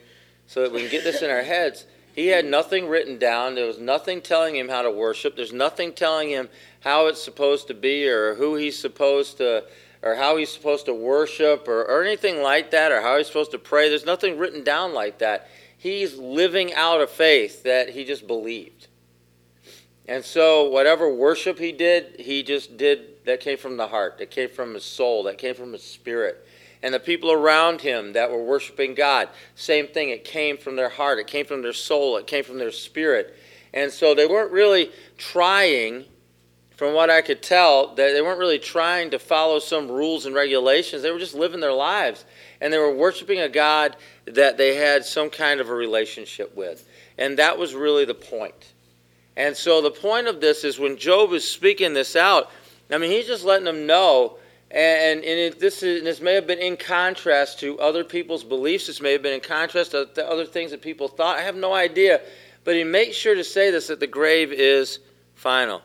[0.47, 1.87] so that we can get this in our heads.
[2.15, 3.55] He had nothing written down.
[3.55, 5.37] There was nothing telling him how to worship.
[5.37, 6.49] There's nothing telling him
[6.81, 9.65] how it's supposed to be or who he's supposed to
[10.03, 13.51] or how he's supposed to worship or, or anything like that or how he's supposed
[13.53, 13.89] to pray.
[13.89, 15.49] There's nothing written down like that.
[15.77, 18.88] He's living out a faith that he just believed.
[20.09, 24.31] And so whatever worship he did, he just did that came from the heart, that
[24.31, 26.47] came from his soul, that came from his spirit.
[26.83, 30.09] And the people around him that were worshiping God, same thing.
[30.09, 33.37] It came from their heart, it came from their soul, it came from their spirit.
[33.75, 36.07] And so they weren't really trying
[36.71, 40.35] from what I could tell, that they weren't really trying to follow some rules and
[40.35, 41.03] regulations.
[41.03, 42.25] They were just living their lives.
[42.61, 46.89] And they were worshiping a God that they had some kind of a relationship with.
[47.19, 48.73] And that was really the point.
[49.39, 52.51] And so the point of this is when Job is speaking this out,
[52.91, 54.37] I mean, he's just letting them know.
[54.69, 58.89] And, and it, this, is, this may have been in contrast to other people's beliefs.
[58.89, 61.39] This may have been in contrast to the other things that people thought.
[61.39, 62.21] I have no idea.
[62.65, 64.99] But he makes sure to say this that the grave is
[65.37, 65.83] final.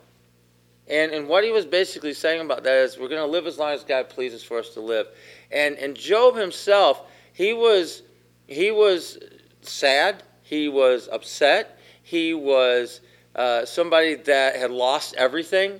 [0.88, 3.60] And, and what he was basically saying about that is we're going to live as
[3.60, 5.08] long as God pleases for us to live.
[5.52, 8.02] And, and Job himself, he was,
[8.48, 9.20] he was
[9.62, 10.24] sad.
[10.42, 11.78] He was upset.
[12.02, 13.00] He was
[13.36, 15.80] uh, somebody that had lost everything.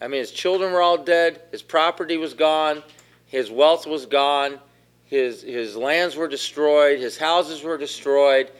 [0.00, 1.40] I mean, his children were all dead.
[1.50, 2.82] His property was gone.
[3.26, 4.58] His wealth was gone.
[5.04, 6.98] His, his lands were destroyed.
[6.98, 8.50] His houses were destroyed.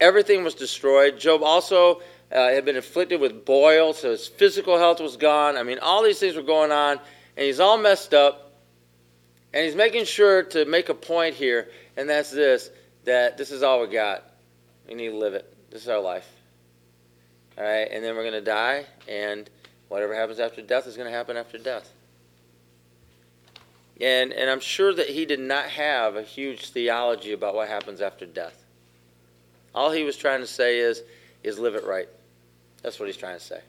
[0.00, 1.18] Everything was destroyed.
[1.18, 2.00] Job also
[2.32, 5.56] uh, had been afflicted with boils, so his physical health was gone.
[5.56, 6.98] I mean, all these things were going on,
[7.36, 8.46] and he's all messed up.
[9.52, 12.70] And he's making sure to make a point here, and that's this
[13.04, 14.24] that this is all we got.
[14.86, 15.52] We need to live it.
[15.70, 16.39] This is our life.
[17.60, 19.50] All right, and then we're going to die, and
[19.88, 21.92] whatever happens after death is going to happen after death.
[24.00, 28.00] And, and I'm sure that he did not have a huge theology about what happens
[28.00, 28.64] after death.
[29.74, 31.02] All he was trying to say is,
[31.42, 32.08] is live it right.
[32.82, 33.60] That's what he's trying to say.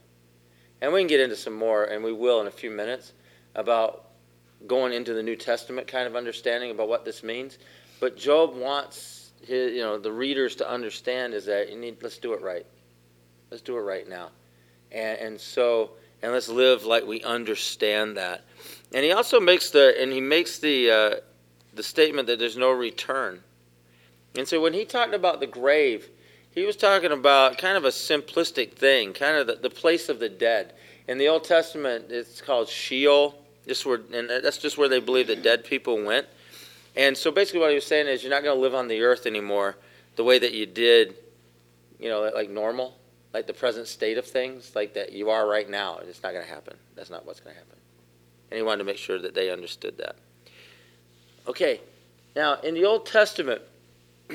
[0.80, 3.12] And we can get into some more, and we will in a few minutes,
[3.56, 4.06] about
[4.68, 7.58] going into the New Testament kind of understanding about what this means.
[8.00, 12.18] But Job wants his, you know, the readers to understand is that you need let's
[12.18, 12.66] do it right.
[13.52, 14.30] Let's do it right now.
[14.92, 18.44] And, and so and let's live like we understand that.
[18.94, 21.16] And he also makes the and he makes the uh,
[21.74, 23.42] the statement that there's no return.
[24.36, 26.10] And so when he talked about the grave,
[26.52, 30.20] he was talking about kind of a simplistic thing, kind of the, the place of
[30.20, 30.74] the dead.
[31.08, 33.38] In the Old Testament, it's called Sheol.
[33.68, 36.26] Just where, and that's just where they believe that dead people went.
[36.96, 39.02] And so basically, what he was saying is, you're not going to live on the
[39.02, 39.78] earth anymore
[40.16, 41.16] the way that you did,
[42.00, 42.98] you know, like normal,
[43.34, 46.00] like the present state of things, like that you are right now.
[46.00, 46.76] It's not going to happen.
[46.96, 47.78] That's not what's going to happen.
[48.50, 50.16] And he wanted to make sure that they understood that.
[51.48, 51.82] Okay,
[52.36, 53.62] now in the Old Testament.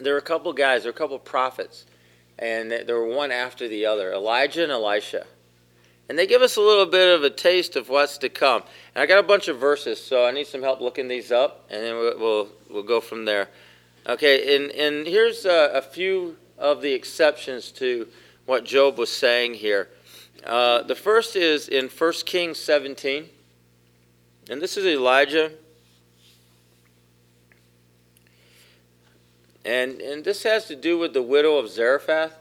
[0.00, 1.84] there were a couple guys, there were a couple prophets,
[2.38, 5.26] and there were one after the other Elijah and Elisha.
[6.08, 8.62] And they give us a little bit of a taste of what's to come.
[8.94, 11.66] And I got a bunch of verses, so I need some help looking these up,
[11.68, 13.48] and then we'll, we'll, we'll go from there.
[14.06, 18.08] Okay, and, and here's a, a, few of the exceptions to
[18.46, 19.88] what Job was saying here.
[20.44, 23.28] Uh, the first is in 1 Kings 17,
[24.50, 25.52] and this is Elijah
[29.68, 32.32] And, and this has to do with the widow of Zarephath,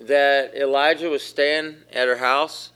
[0.00, 2.72] that Elijah was staying at her house,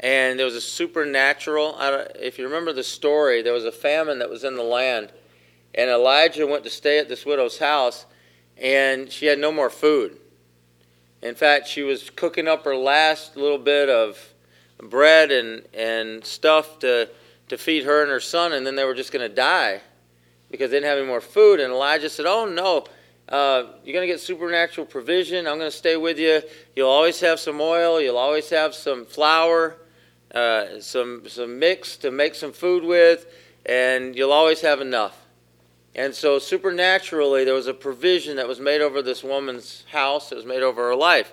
[0.00, 1.76] and there was a supernatural.
[2.14, 5.12] if you remember the story, there was a famine that was in the land,
[5.74, 8.06] and Elijah went to stay at this widow's house,
[8.60, 10.16] and she had no more food.
[11.22, 14.18] In fact, she was cooking up her last little bit of
[14.78, 17.08] bread and, and stuff to,
[17.48, 19.80] to feed her and her son, and then they were just going to die
[20.50, 21.60] because they didn't have any more food.
[21.60, 22.84] And Elijah said, Oh, no,
[23.28, 25.46] uh, you're going to get supernatural provision.
[25.46, 26.42] I'm going to stay with you.
[26.74, 29.76] You'll always have some oil, you'll always have some flour,
[30.34, 33.26] uh, some, some mix to make some food with,
[33.64, 35.25] and you'll always have enough.
[35.96, 40.36] And so, supernaturally, there was a provision that was made over this woman's house, that
[40.36, 41.32] was made over her life.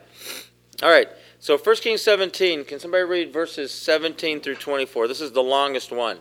[0.82, 5.10] All right, so 1 Kings 17, can somebody read verses 17 through 24?
[5.10, 6.18] This is the longest one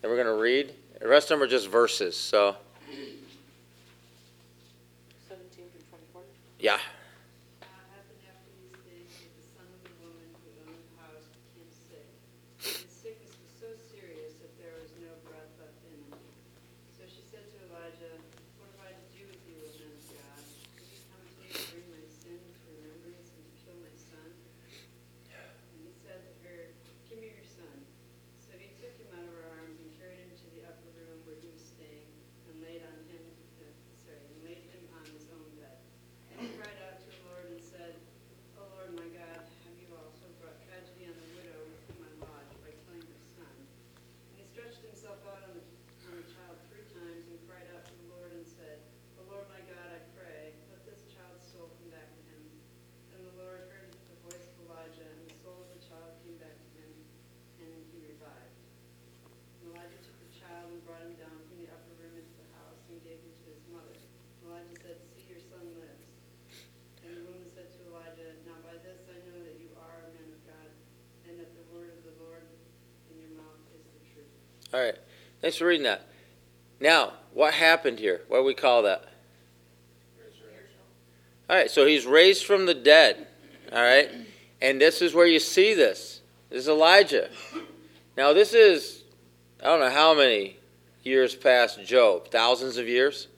[0.00, 0.72] that we're going to read.
[1.02, 2.16] The rest of them are just verses.
[2.16, 2.56] So,
[5.28, 6.22] 17 through 24?
[6.58, 6.80] yeah.
[6.80, 6.80] Now
[7.60, 11.28] it happened after these days that the son of the woman who owned the house
[11.28, 12.08] became sick.
[12.64, 15.76] His sickness was so serious that there was no breath left
[74.76, 74.98] All right.
[75.40, 76.06] Thanks for reading that.
[76.80, 78.20] Now, what happened here?
[78.28, 79.08] What do we call that?
[81.48, 83.26] All right, so he's raised from the dead.
[83.72, 84.10] All right?
[84.60, 86.20] And this is where you see this.
[86.50, 87.30] This is Elijah.
[88.18, 89.04] Now, this is,
[89.62, 90.58] I don't know how many
[91.02, 93.28] years past Job, thousands of years.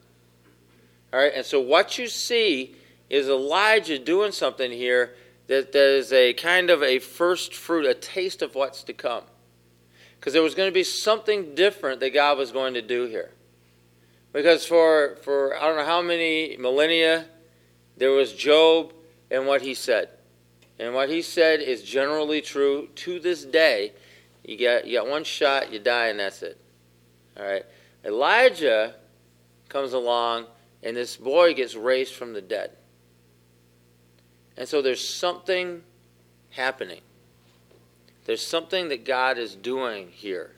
[1.13, 2.75] All right, and so what you see
[3.09, 5.15] is Elijah doing something here
[5.47, 9.23] that there's a kind of a first fruit, a taste of what's to come.
[10.19, 13.31] Because there was going to be something different that God was going to do here.
[14.33, 17.27] Because for, for I don't know how many millennia,
[17.97, 18.93] there was Job
[19.31, 20.11] and what he said.
[20.79, 23.93] And what he said is generally true to this day.
[24.45, 26.59] You got, you got one shot, you die, and that's it.
[27.37, 27.65] All right.
[28.05, 28.95] Elijah
[29.69, 30.47] comes along,
[30.83, 32.73] and this boy gets raised from the dead.
[34.57, 35.83] And so there's something
[36.51, 37.01] happening.
[38.29, 40.51] There's something that God is doing here.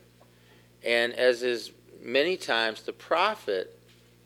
[0.85, 1.71] And as is
[2.03, 3.79] many times, the prophet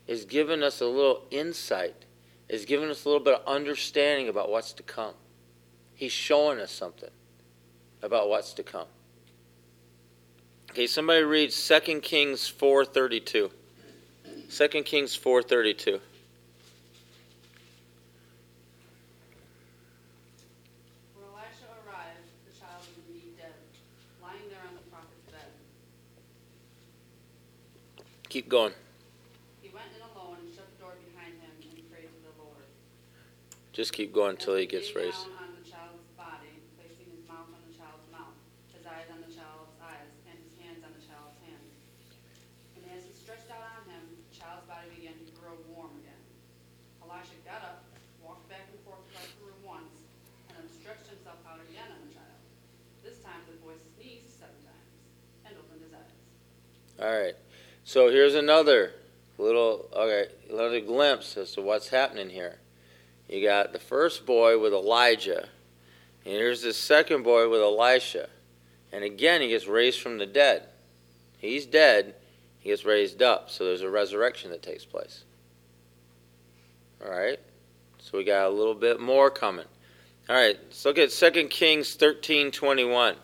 [0.07, 2.05] is giving us a little insight,
[2.49, 5.13] is giving us a little bit of understanding about what's to come.
[5.93, 7.11] He's showing us something
[8.01, 8.87] about what's to come.
[10.71, 13.51] Okay, somebody read 2 Kings 4:32.
[14.49, 16.01] 2 Kings 4:32.
[21.13, 23.53] When Elisha arrived, the child was indeed dead,
[24.21, 25.49] lying there on the prophet's bed.
[28.35, 28.75] Keep going.
[29.63, 32.67] He went in alone and shut the door behind him and prayed to the Lord.
[33.71, 35.23] Just keep going until he gets raised.
[35.23, 38.35] down on the child's body, placing his mouth on the child's mouth,
[38.75, 41.79] his eyes on the child's eyes, and his hands on the child's hands.
[42.75, 46.19] And as he stretched out on him, the child's body began to grow warm again.
[47.07, 47.87] Elisha got up,
[48.19, 49.95] walked back and forth across the room once,
[50.51, 52.39] and then stretched himself out again on the child.
[52.99, 54.91] This time the boy sneezed seven times
[55.47, 56.19] and opened his eyes.
[56.99, 57.39] All right.
[57.95, 58.91] So here's another
[59.37, 62.57] little okay, another glimpse as to what's happening here.
[63.29, 65.47] You got the first boy with Elijah,
[66.25, 68.27] and here's the second boy with Elisha.
[68.91, 70.63] And again, he gets raised from the dead.
[71.37, 72.15] He's dead,
[72.59, 73.49] he gets raised up.
[73.49, 75.23] So there's a resurrection that takes place.
[77.01, 77.39] All right.
[77.99, 79.67] So we got a little bit more coming.
[80.27, 80.59] All right.
[80.61, 83.15] Let's look at 2 Kings 13 21.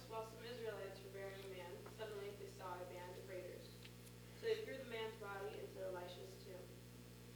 [0.00, 3.66] Once, while some Israelites were burying a man, suddenly they saw a band of raiders.
[4.40, 6.64] So they threw the man's body into Elisha's tomb.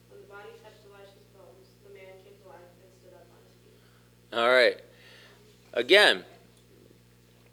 [0.09, 3.41] When the body touched Elisha's bones, the man came to life and stood up on
[3.45, 3.79] his feet.
[4.33, 4.79] All right.
[5.95, 6.25] Again,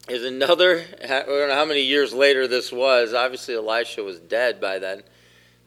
[0.10, 3.14] is another, I don't know how many years later this was.
[3.14, 5.04] Obviously, Elisha was dead by then,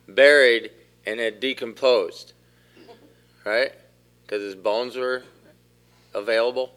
[0.09, 0.73] buried,
[1.07, 2.33] and had decomposed.
[3.45, 3.71] Right?
[4.23, 5.23] Because his bones were
[6.15, 6.75] available.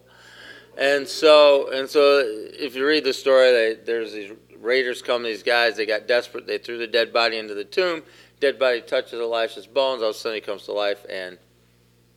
[0.76, 4.30] And so, and so, if you read the story, they, there's these
[4.60, 8.04] raiders come, these guys, they got desperate, they threw the dead body into the tomb.
[8.38, 11.38] Dead body touches Elisha's bones, all of a sudden he comes to life, and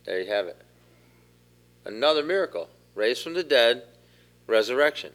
[0.04, 0.62] there you have it.
[1.84, 2.68] Another miracle.
[2.94, 3.84] Raised from the dead,
[4.46, 5.12] resurrection.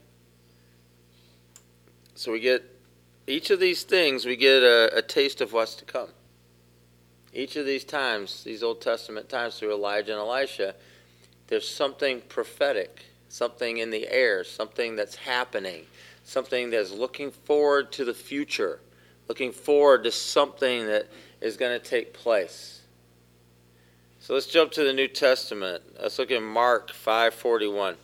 [2.15, 2.63] So we get
[3.28, 6.09] each of these things, we get a, a taste of what's to come.
[7.34, 10.73] Each of these times, these Old Testament times through Elijah and Elisha,
[11.47, 15.84] there's something prophetic, something in the air, something that's happening,
[16.23, 18.80] something that's looking forward to the future,
[19.28, 21.07] looking forward to something that
[21.41, 22.76] is going to take place.
[24.28, 25.84] So let's jump to the New Testament.
[26.01, 27.95] Let's look at Mark 5:41.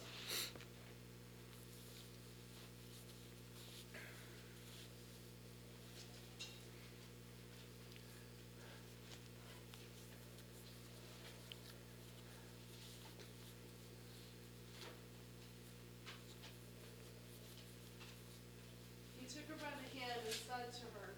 [19.19, 21.15] He took her by the hand and said to her,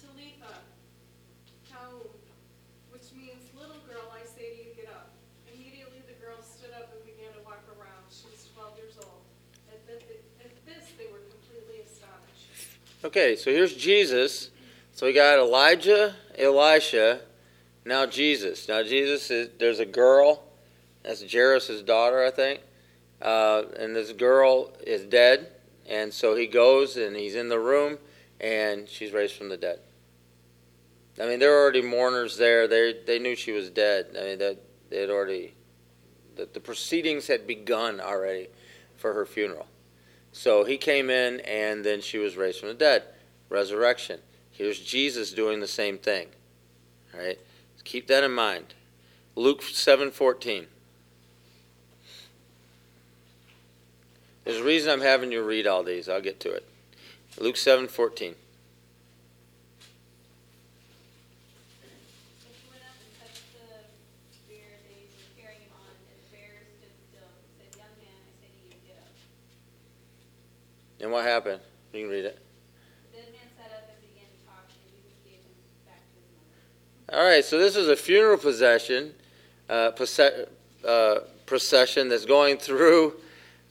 [0.00, 0.54] Talitha,
[1.68, 2.06] koum,
[2.92, 5.10] which means, little girl, I say to you, get up.
[5.50, 8.04] Immediately the girl stood up and began to walk around.
[8.12, 9.24] She was twelve years old.
[9.72, 10.04] At this,
[10.38, 12.78] at this they were completely astonished.
[13.04, 14.50] Okay, so here's Jesus.
[14.92, 17.20] So we got Elijah, Elisha,
[17.84, 18.68] now Jesus.
[18.68, 20.44] Now Jesus is there's a girl,
[21.02, 22.60] that's Jairus' daughter, I think.
[23.20, 25.48] Uh, and this girl is dead,
[25.88, 27.98] and so he goes and he's in the room,
[28.40, 29.80] and she's raised from the dead.
[31.20, 32.68] I mean, there were already mourners there.
[32.68, 34.14] They they knew she was dead.
[34.16, 34.58] I mean, that
[34.90, 35.54] they had already
[36.36, 38.46] the, the proceedings had begun already
[38.94, 39.66] for her funeral.
[40.32, 43.04] So he came in, and then she was raised from the dead.
[43.48, 44.20] Resurrection.
[44.50, 46.28] Here's Jesus doing the same thing.
[47.14, 47.38] All right?
[47.84, 48.74] Keep that in mind.
[49.34, 50.66] Luke 7:14.
[54.44, 56.08] There's a reason I'm having you read all these.
[56.08, 56.64] I'll get to it.
[57.38, 58.34] Luke 7:14.
[71.02, 71.60] And what happened?
[71.92, 72.38] You can read it.
[73.10, 75.52] The dead man sat up and began to talk, and Jesus gave him
[75.84, 76.30] back to his
[77.10, 77.20] mother.
[77.20, 79.12] All right, so this is a funeral procession,
[79.68, 79.90] uh,
[80.86, 83.14] uh, procession that's going through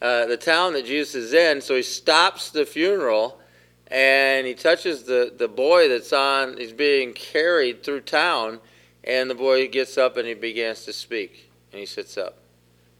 [0.02, 1.62] uh, the town that Jesus is in.
[1.62, 3.40] So he stops the funeral
[3.86, 8.58] and he touches the, the boy that's on, he's being carried through town,
[9.04, 12.38] and the boy gets up and he begins to speak, and he sits up.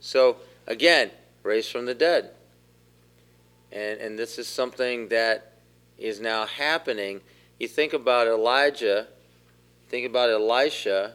[0.01, 1.11] So, again,
[1.43, 2.33] raised from the dead.
[3.73, 5.55] And, and this is something that
[5.99, 7.21] is now happening.
[7.59, 9.07] You think about Elijah
[9.93, 11.13] Think about Elisha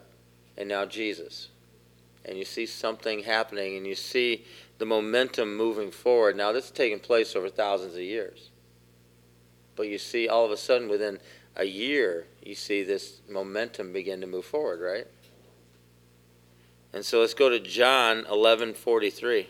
[0.56, 1.50] and now Jesus.
[2.24, 4.46] And you see something happening and you see
[4.78, 6.38] the momentum moving forward.
[6.38, 8.52] Now, this is taking place over thousands of years.
[9.76, 11.18] But you see, all of a sudden, within
[11.56, 15.08] a year, you see this momentum begin to move forward, right?
[16.94, 19.48] And so let's go to John 11 43.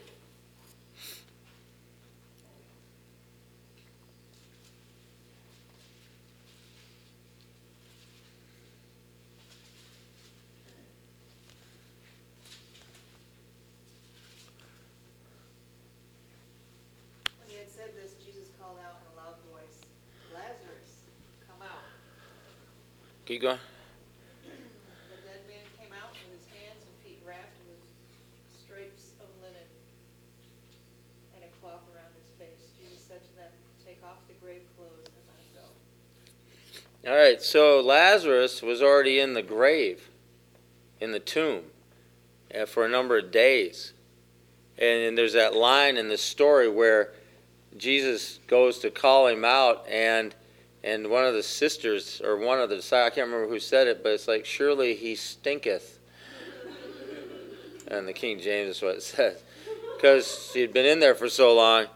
[17.47, 19.79] When he had said this, Jesus called out in a loud voice,
[20.35, 21.07] Lazarus,
[21.47, 21.87] come out.
[23.27, 23.59] Keep going.
[24.45, 27.75] The dead man came out with his hands and feet wrapped with
[28.63, 29.67] stripes of linen
[31.35, 32.71] and a cloth around his face.
[32.79, 33.51] Jesus said to them,
[33.85, 35.51] Take off the grave clothes and let him
[37.03, 37.11] go.
[37.11, 40.09] All right, so Lazarus was already in the grave,
[41.01, 41.63] in the tomb,
[42.57, 43.91] uh, for a number of days.
[44.77, 47.11] And there's that line in the story where
[47.75, 50.33] Jesus goes to call him out, and
[50.87, 53.87] and one of the sisters, or one of the disciples, I can't remember who said
[53.87, 55.99] it, but it's like, Surely he stinketh.
[57.89, 59.43] And the King James is what it says.
[59.95, 61.87] Because he had been in there for so long,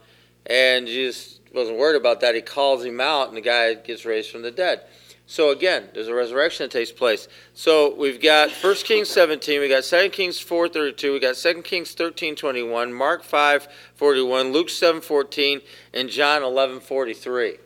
[0.46, 2.36] and Jesus wasn't worried about that.
[2.36, 4.82] He calls him out, and the guy gets raised from the dead.
[5.26, 7.30] So again, there's a resurrection that takes place.
[7.54, 11.96] So we've got 1 Kings 17, we got 2 Kings 4:32, we got 2 Kings
[11.96, 15.62] 13:21, Mark 5:41, Luke 7:14,
[15.94, 17.60] and John 11:43.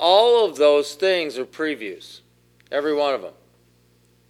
[0.00, 2.20] All of those things are previews.
[2.72, 3.34] Every one of them.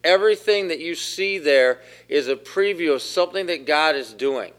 [0.03, 4.53] Everything that you see there is a preview of something that God is doing.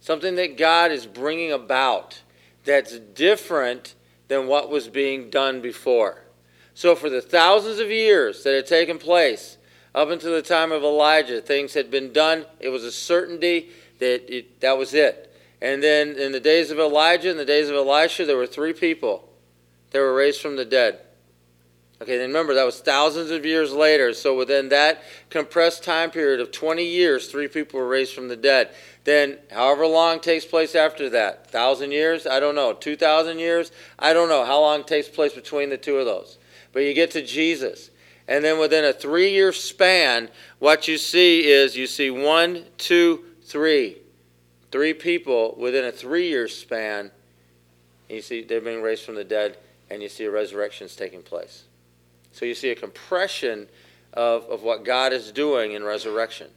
[0.00, 2.22] Something that God is bringing about
[2.64, 3.94] that's different
[4.28, 6.22] than what was being done before.
[6.74, 9.56] So, for the thousands of years that had taken place,
[9.96, 12.44] up until the time of Elijah, things had been done.
[12.60, 15.34] It was a certainty that it, that was it.
[15.62, 18.74] And then in the days of Elijah, in the days of Elisha, there were three
[18.74, 19.26] people
[19.96, 20.98] that were raised from the dead.
[22.02, 24.12] Okay, then remember, that was thousands of years later.
[24.12, 28.36] So within that compressed time period of 20 years, three people were raised from the
[28.36, 28.74] dead.
[29.04, 32.26] Then, however long takes place after that, thousand years?
[32.26, 32.74] I don't know.
[32.74, 33.72] 2,000 years?
[33.98, 36.36] I don't know how long takes place between the two of those.
[36.74, 37.88] But you get to Jesus.
[38.28, 40.28] And then within a three year span,
[40.58, 43.96] what you see is you see one, two, three.
[44.70, 47.10] Three people within a three year span.
[48.10, 49.56] You see they're being raised from the dead,
[49.90, 51.64] and you see a resurrection is taking place.
[52.32, 53.68] So you see a compression
[54.12, 56.48] of, of what God is doing in resurrection.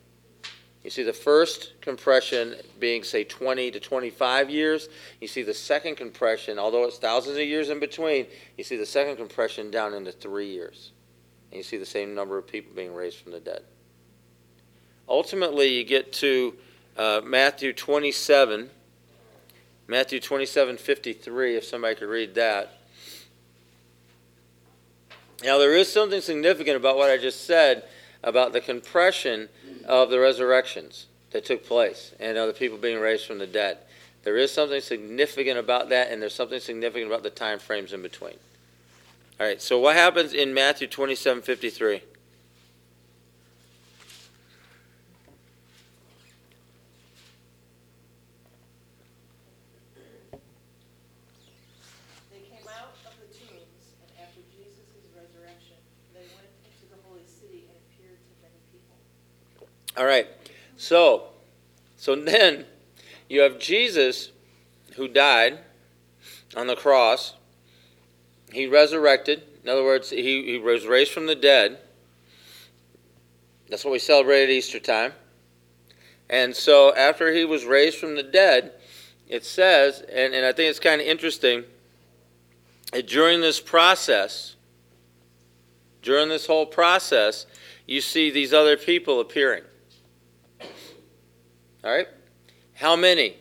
[0.83, 4.87] You see the first compression being, say, 20 to 25 years.
[5.19, 8.27] You see the second compression, although it's thousands of years in between,
[8.57, 10.93] you see the second compression down into three years.
[11.51, 13.63] And you see the same number of people being raised from the dead.
[15.07, 16.53] Ultimately, you get to
[16.97, 18.69] uh, Matthew 27.
[19.87, 22.78] Matthew 27 53, if somebody could read that.
[25.43, 27.83] Now, there is something significant about what I just said
[28.23, 29.49] about the compression
[29.85, 33.77] of the resurrections that took place and of the people being raised from the dead.
[34.23, 38.01] There is something significant about that, and there's something significant about the time frames in
[38.01, 38.35] between.
[39.39, 42.01] All right, so what happens in Matthew 27 53?
[52.29, 54.83] They came out of the tombs, and after Jesus'
[55.15, 55.79] resurrection,
[56.13, 58.99] they went into the holy city and appeared to many people.
[59.99, 60.27] All right,
[60.77, 61.27] so
[61.99, 62.65] So then
[63.27, 64.31] you have Jesus
[64.95, 65.59] who died
[66.55, 67.33] on the cross.
[68.53, 69.43] He resurrected.
[69.61, 71.79] In other words, he, he was raised from the dead.
[73.69, 75.11] That's what we celebrate at Easter time.
[76.29, 78.71] And so after he was raised from the dead,
[79.27, 81.65] it says, and, and I think it's kind of interesting,
[82.93, 84.55] that during this process,
[86.01, 87.45] during this whole process,
[87.85, 89.63] you see these other people appearing.
[91.83, 92.07] All right?
[92.73, 93.37] How many?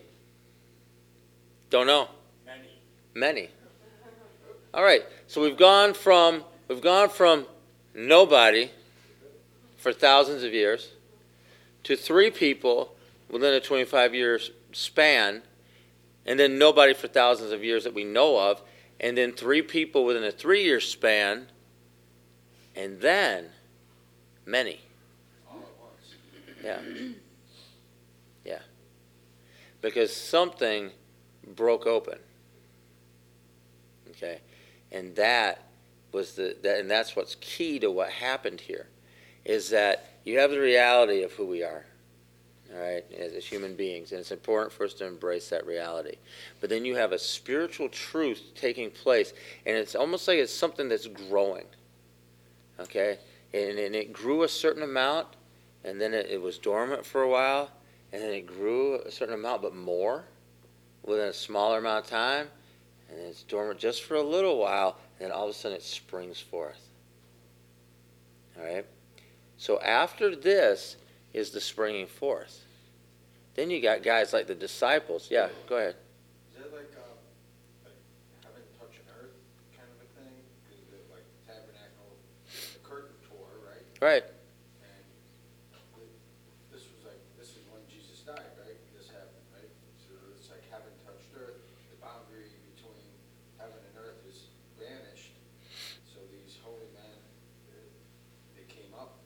[1.70, 2.08] Don't know.
[2.46, 2.68] Many.
[3.14, 3.48] Many.
[4.72, 5.02] All right.
[5.26, 7.46] So we've gone from we've gone from
[7.94, 8.70] nobody
[9.76, 10.90] for thousands of years
[11.84, 12.94] to three people
[13.30, 14.40] within a 25 year
[14.72, 15.42] span
[16.26, 18.62] and then nobody for thousands of years that we know of
[19.00, 21.46] and then three people within a 3 year span
[22.76, 23.46] and then
[24.46, 24.80] many.
[25.50, 26.14] All at once.
[26.62, 26.80] Yeah.
[28.48, 28.60] Yeah.
[29.82, 30.90] Because something
[31.54, 32.18] broke open.
[34.10, 34.40] Okay.
[34.90, 35.64] And that
[36.12, 38.86] was the that and that's what's key to what happened here
[39.44, 41.84] is that you have the reality of who we are.
[42.74, 46.16] All right, as, as human beings, and it's important for us to embrace that reality.
[46.60, 49.32] But then you have a spiritual truth taking place,
[49.64, 51.64] and it's almost like it's something that's growing.
[52.78, 53.20] Okay,
[53.54, 55.28] and, and it grew a certain amount,
[55.82, 57.70] and then it, it was dormant for a while,
[58.12, 60.24] and then it grew a certain amount, but more
[61.04, 62.48] within a smaller amount of time,
[63.10, 65.82] and it's dormant just for a little while, and then all of a sudden it
[65.82, 66.80] springs forth.
[68.58, 68.84] All right?
[69.56, 70.96] So after this
[71.32, 72.64] is the springing forth.
[73.54, 75.28] Then you got guys like the disciples.
[75.30, 75.96] Yeah, go ahead.
[76.50, 77.18] Is that like, um,
[77.84, 77.98] like
[78.42, 79.34] heaven touching earth
[79.74, 80.34] kind of a thing?
[80.70, 82.14] Is it like tabernacle,
[82.46, 83.82] the curtain tore, right?
[83.98, 84.24] Right.
[84.24, 85.02] And
[85.74, 86.14] th-
[86.70, 88.78] this was like, this is when Jesus died, right?
[88.94, 89.70] This happened, right?
[90.06, 91.58] So it's like heaven touched earth,
[91.90, 93.10] the boundary between
[93.58, 95.34] heaven and earth is vanished.
[96.06, 97.18] So these holy men,
[97.74, 97.90] uh,
[98.54, 99.18] they came up.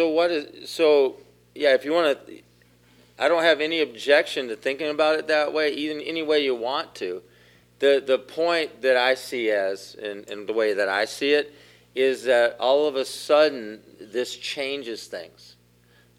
[0.00, 1.16] So what is so
[1.54, 2.40] yeah, if you want to
[3.18, 6.54] I don't have any objection to thinking about it that way, even any way you
[6.54, 7.20] want to.
[7.80, 11.54] The the point that I see as and, and the way that I see it
[11.94, 15.56] is that all of a sudden this changes things.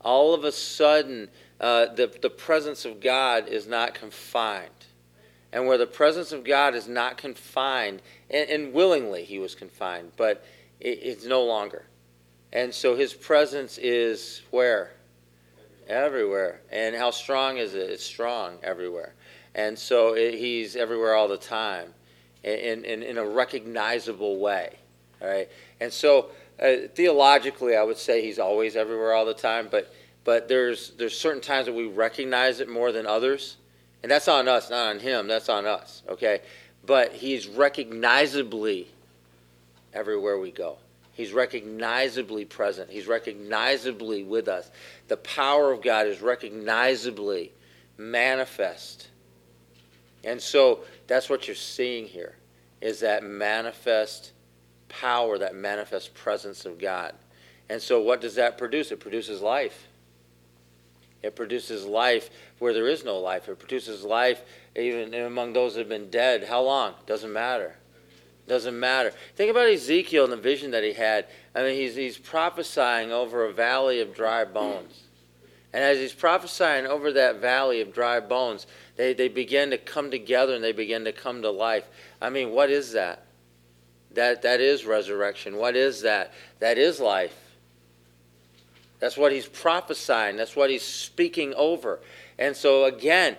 [0.01, 1.29] All of a sudden
[1.59, 4.69] uh, the, the presence of God is not confined.
[5.51, 10.11] And where the presence of God is not confined, and, and willingly he was confined,
[10.17, 10.45] but
[10.79, 11.86] it, it's no longer.
[12.53, 14.91] And so his presence is where?
[15.87, 16.61] Everywhere.
[16.71, 17.89] And how strong is it?
[17.89, 19.13] It's strong everywhere.
[19.55, 21.93] And so it, he's everywhere all the time
[22.43, 24.75] in, in, in a recognizable way.
[25.21, 25.49] All right.
[25.79, 26.29] And so
[26.61, 29.93] uh, theologically, I would say he's always everywhere all the time, but,
[30.23, 33.57] but there's, there's certain times that we recognize it more than others.
[34.03, 35.27] And that's on us, not on him.
[35.27, 36.03] That's on us.
[36.09, 36.41] Okay.
[36.85, 38.87] But he's recognizably
[39.93, 40.77] everywhere we go.
[41.14, 42.89] He's recognizably present.
[42.89, 44.72] He's recognizably with us.
[45.07, 47.51] The power of God is recognizably
[47.97, 49.09] manifest.
[50.24, 52.36] And so that's what you're seeing here
[52.80, 54.32] is that manifest
[54.88, 57.14] power, that manifest presence of God.
[57.70, 58.91] And so what does that produce?
[58.91, 59.88] It produces life.
[61.22, 63.47] It produces life where there is no life.
[63.47, 64.41] It produces life
[64.76, 66.45] even among those that have been dead.
[66.45, 66.95] How long?
[67.05, 67.76] Doesn't matter.
[68.47, 69.13] Doesn't matter.
[69.35, 71.27] Think about Ezekiel and the vision that he had.
[71.55, 75.03] I mean, he's, he's prophesying over a valley of dry bones.
[75.73, 78.67] And as he's prophesying over that valley of dry bones,
[78.97, 81.87] they, they begin to come together and they begin to come to life.
[82.21, 83.25] I mean, what is that?
[84.13, 85.55] That, that is resurrection.
[85.55, 86.33] What is that?
[86.59, 87.37] That is life.
[88.99, 90.35] That's what he's prophesying.
[90.35, 91.99] That's what he's speaking over.
[92.37, 93.37] And so, again,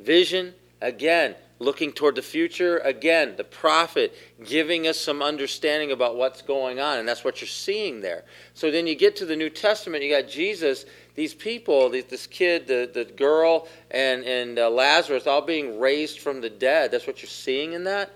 [0.00, 6.42] vision, again, looking toward the future, again, the prophet giving us some understanding about what's
[6.42, 6.98] going on.
[6.98, 8.24] And that's what you're seeing there.
[8.54, 10.84] So then you get to the New Testament, you got Jesus,
[11.14, 16.40] these people, this kid, the, the girl, and, and uh, Lazarus all being raised from
[16.40, 16.90] the dead.
[16.90, 18.10] That's what you're seeing in that?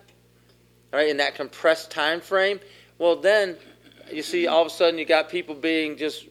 [0.93, 2.61] All right, in that compressed time frame.
[2.99, 3.57] Well, then
[4.13, 6.27] you see all of a sudden you got people being just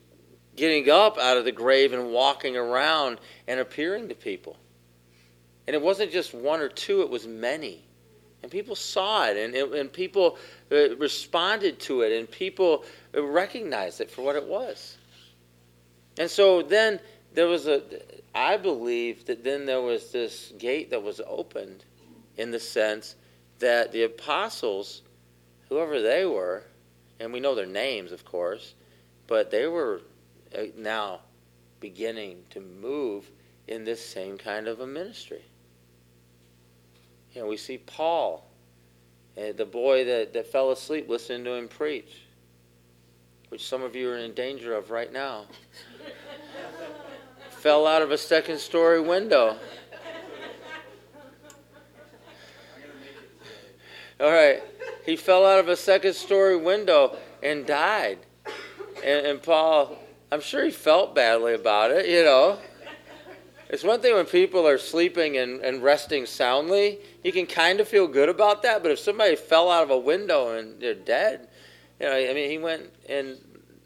[0.56, 4.58] getting up out of the grave and walking around and appearing to people.
[5.70, 7.86] And it wasn't just one or two, it was many.
[8.42, 10.40] And people saw it, and, and people
[10.72, 14.98] uh, responded to it, and people recognized it for what it was.
[16.18, 17.00] And so then
[17.36, 17.84] there was a,
[18.34, 21.86] I believe that then there was this gate that was opened
[22.38, 23.16] in the sense
[23.60, 25.04] that the apostles,
[25.68, 26.64] whoever they were,
[27.20, 28.74] and we know their names, of course,
[29.28, 30.02] but they were
[30.58, 31.20] uh, now
[31.80, 33.30] beginning to move
[33.68, 35.44] in this same kind of a ministry.
[37.34, 38.46] You know, we see Paul,
[39.38, 42.24] uh, the boy that, that fell asleep listening to him preach,
[43.50, 45.46] which some of you are in danger of right now.
[47.52, 49.58] fell out of a second story window.
[54.20, 54.62] All right.
[55.06, 58.20] He fell out of a second story window and died.
[59.04, 59.98] And, and Paul,
[60.32, 62.60] I'm sure he felt badly about it, you know.
[63.70, 67.88] It's one thing when people are sleeping and, and resting soundly, you can kind of
[67.88, 68.82] feel good about that.
[68.82, 71.48] But if somebody fell out of a window and they're dead,
[72.00, 73.38] you know, I mean, he went and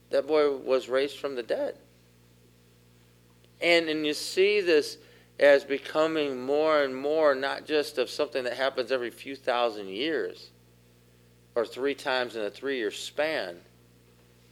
[0.10, 1.76] that boy was raised from the dead.
[3.60, 4.98] And, and you see this
[5.40, 10.52] as becoming more and more not just of something that happens every few thousand years
[11.56, 13.58] or three times in a three year span,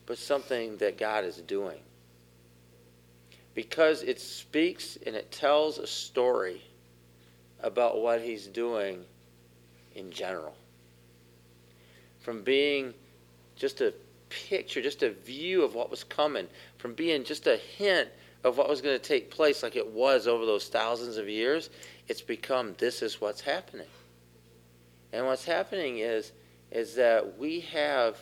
[0.05, 1.79] but something that God is doing.
[3.53, 6.61] Because it speaks and it tells a story
[7.61, 9.03] about what He's doing
[9.95, 10.55] in general.
[12.19, 12.93] From being
[13.55, 13.93] just a
[14.29, 16.47] picture, just a view of what was coming,
[16.77, 18.09] from being just a hint
[18.43, 21.69] of what was going to take place like it was over those thousands of years,
[22.07, 23.87] it's become this is what's happening.
[25.13, 26.31] And what's happening is
[26.71, 28.17] is that we have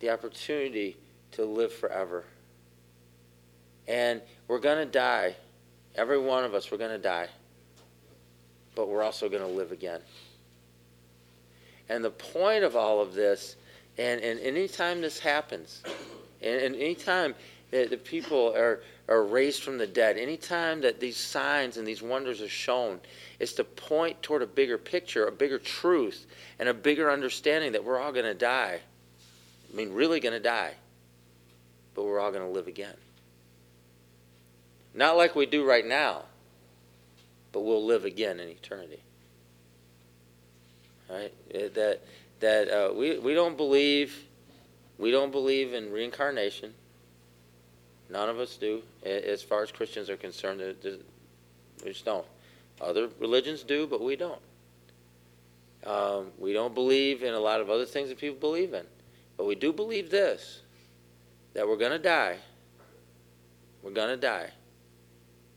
[0.00, 0.96] the opportunity
[1.32, 2.24] to live forever.
[3.88, 5.34] And we're going to die.
[5.94, 7.28] Every one of us, we're going to die.
[8.74, 10.00] But we're also going to live again.
[11.88, 13.56] And the point of all of this,
[13.96, 15.82] and, and anytime this happens,
[16.42, 17.34] and, and anytime
[17.70, 22.02] that the people are, are raised from the dead, anytime that these signs and these
[22.02, 23.00] wonders are shown,
[23.38, 26.26] is to point toward a bigger picture, a bigger truth,
[26.58, 28.80] and a bigger understanding that we're all going to die.
[29.72, 30.74] I mean, really going to die.
[31.94, 32.94] But we're all going to live again.
[34.96, 36.22] Not like we do right now,
[37.52, 39.02] but we'll live again in eternity.
[41.08, 41.32] Right?
[41.74, 42.00] That
[42.40, 44.24] that uh, we we don't believe
[44.98, 46.72] we don't believe in reincarnation.
[48.08, 50.60] None of us do, as far as Christians are concerned.
[51.84, 52.26] We just don't.
[52.80, 54.40] Other religions do, but we don't.
[55.84, 58.84] Um, we don't believe in a lot of other things that people believe in.
[59.36, 60.62] But we do believe this
[61.52, 62.36] that we're going to die.
[63.82, 64.50] We're going to die.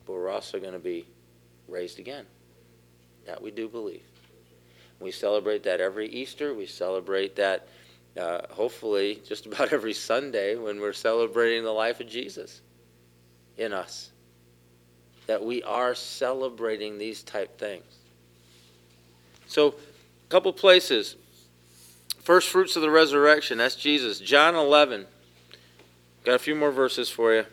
[0.10, 1.06] But we're also going to be
[1.68, 2.26] raised again.
[3.28, 4.02] That we do believe.
[5.00, 6.56] We celebrate that every Easter.
[6.56, 7.68] We celebrate that
[8.20, 12.62] uh, hopefully just about every Sunday when we're celebrating the life of Jesus
[13.56, 14.10] in us
[15.28, 17.84] that we are celebrating these type things.
[19.46, 21.18] So, a couple places.
[22.24, 24.20] First fruits of the resurrection, that's Jesus.
[24.20, 25.06] John 11.
[26.26, 27.46] Got a few more verses for you.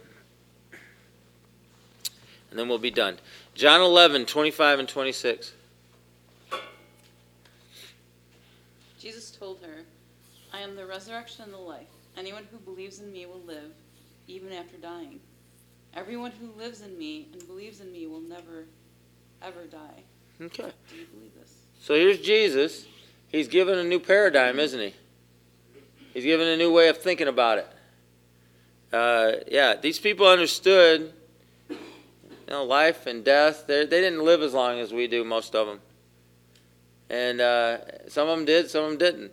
[2.57, 3.19] And then we'll be done.
[3.55, 5.53] John 11, 25 and 26.
[8.99, 9.83] Jesus told her,
[10.55, 11.91] I am the resurrection and the life.
[12.17, 13.73] Anyone who believes in me will live,
[14.27, 15.21] even after dying.
[15.93, 18.65] Everyone who lives in me and believes in me will never,
[19.43, 20.03] ever die.
[20.41, 20.73] Okay.
[20.89, 21.53] Do you believe this?
[21.83, 22.87] So here's Jesus.
[23.29, 24.95] He's given a new paradigm, isn't he?
[26.15, 27.69] He's given a new way of thinking about it.
[28.95, 31.13] Uh, yeah, these people understood,
[32.53, 33.67] know, life and death.
[33.67, 35.81] They they didn't live as long as we do, most of them.
[37.09, 37.79] And uh,
[38.09, 39.33] some of them did, some of them didn't.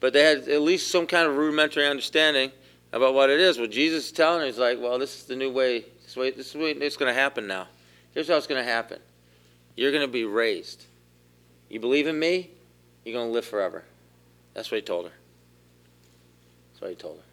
[0.00, 2.52] But they had at least some kind of rudimentary understanding
[2.92, 3.58] about what it is.
[3.58, 6.30] Well, Jesus is telling them, he's like, well, this is the new way this way,
[6.30, 7.66] this is way it's going to happen now.
[8.12, 8.98] Here's how it's going to happen.
[9.76, 10.86] You're going to be raised.
[11.68, 12.48] You believe in me,
[13.04, 13.84] you're going to live forever.
[14.54, 15.12] That's what he told her.
[16.72, 17.24] That's what he told her.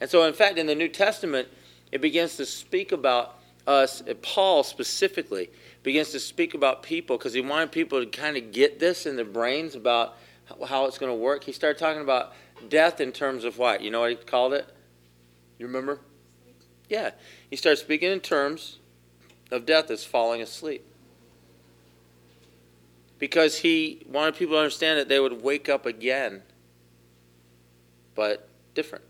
[0.00, 1.48] And so, in fact, in the New Testament,
[1.92, 5.50] it begins to speak about us, Paul specifically,
[5.82, 9.16] begins to speak about people because he wanted people to kind of get this in
[9.16, 10.16] their brains about
[10.66, 11.44] how it's going to work.
[11.44, 12.32] He started talking about
[12.68, 13.80] death in terms of what?
[13.82, 14.66] You know what he called it?
[15.58, 16.00] You remember?
[16.88, 17.10] Yeah.
[17.50, 18.78] He started speaking in terms
[19.50, 20.84] of death as falling asleep.
[23.18, 26.42] Because he wanted people to understand that they would wake up again,
[28.14, 29.04] but different.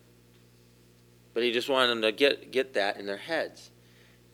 [1.35, 3.71] But he just wanted them to get, get that in their heads.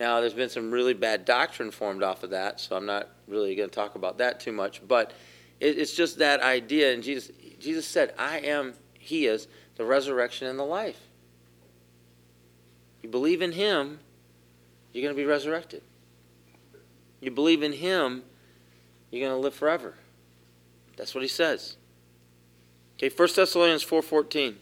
[0.03, 3.55] Now, there's been some really bad doctrine formed off of that, so I'm not really
[3.55, 4.83] going to talk about that too much.
[4.89, 5.13] But
[5.61, 6.93] it, it's just that idea.
[6.93, 7.31] And Jesus,
[7.61, 9.47] Jesus said, I am, He is
[9.77, 10.99] the resurrection and the life.
[13.01, 14.01] You believe in Him,
[14.93, 15.83] you're going to be resurrected.
[17.21, 18.25] You believe in Him,
[19.13, 19.95] you're going to live forever.
[20.97, 21.77] That's what He says.
[22.99, 24.57] Okay, 1 Thessalonians 4.14.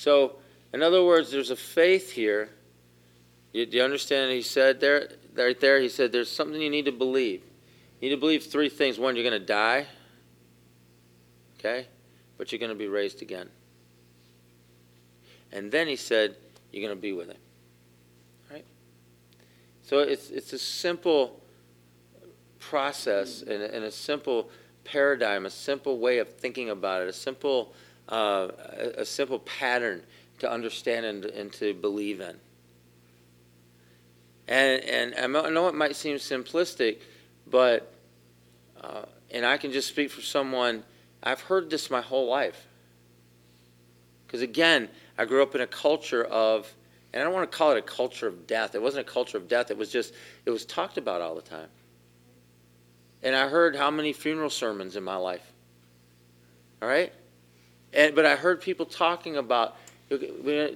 [0.00, 0.36] So,
[0.72, 2.48] in other words, there's a faith here.
[3.52, 4.32] You, do you understand?
[4.32, 7.42] He said there, right there, he said there's something you need to believe.
[8.00, 8.98] You need to believe three things.
[8.98, 9.86] One, you're going to die.
[11.58, 11.86] Okay?
[12.38, 13.50] But you're going to be raised again.
[15.52, 16.34] And then he said,
[16.72, 17.36] you're going to be with him.
[18.50, 18.64] Right?
[19.82, 21.42] So it's, it's a simple
[22.58, 24.48] process and and a simple
[24.84, 27.74] paradigm, a simple way of thinking about it, a simple,
[28.10, 28.48] uh,
[28.96, 30.02] a, simple pattern
[30.40, 32.36] to understand and, and to believe in.
[34.48, 36.98] And, and I know- I know it might seem simplistic,
[37.46, 37.92] but,
[38.80, 40.82] uh, and I can just speak for someone,
[41.22, 42.66] I've heard this my whole life.
[44.26, 44.88] Because again,
[45.18, 46.72] I grew up in a culture of,
[47.12, 48.74] and I don't want to call it a culture of death.
[48.74, 49.70] It wasn't a culture of death.
[49.70, 50.14] It was just,
[50.46, 51.68] it was talked about all the time.
[53.22, 55.52] And I heard how many funeral sermons in my life.
[56.80, 57.12] All right?
[57.92, 59.76] And, but I heard people talking about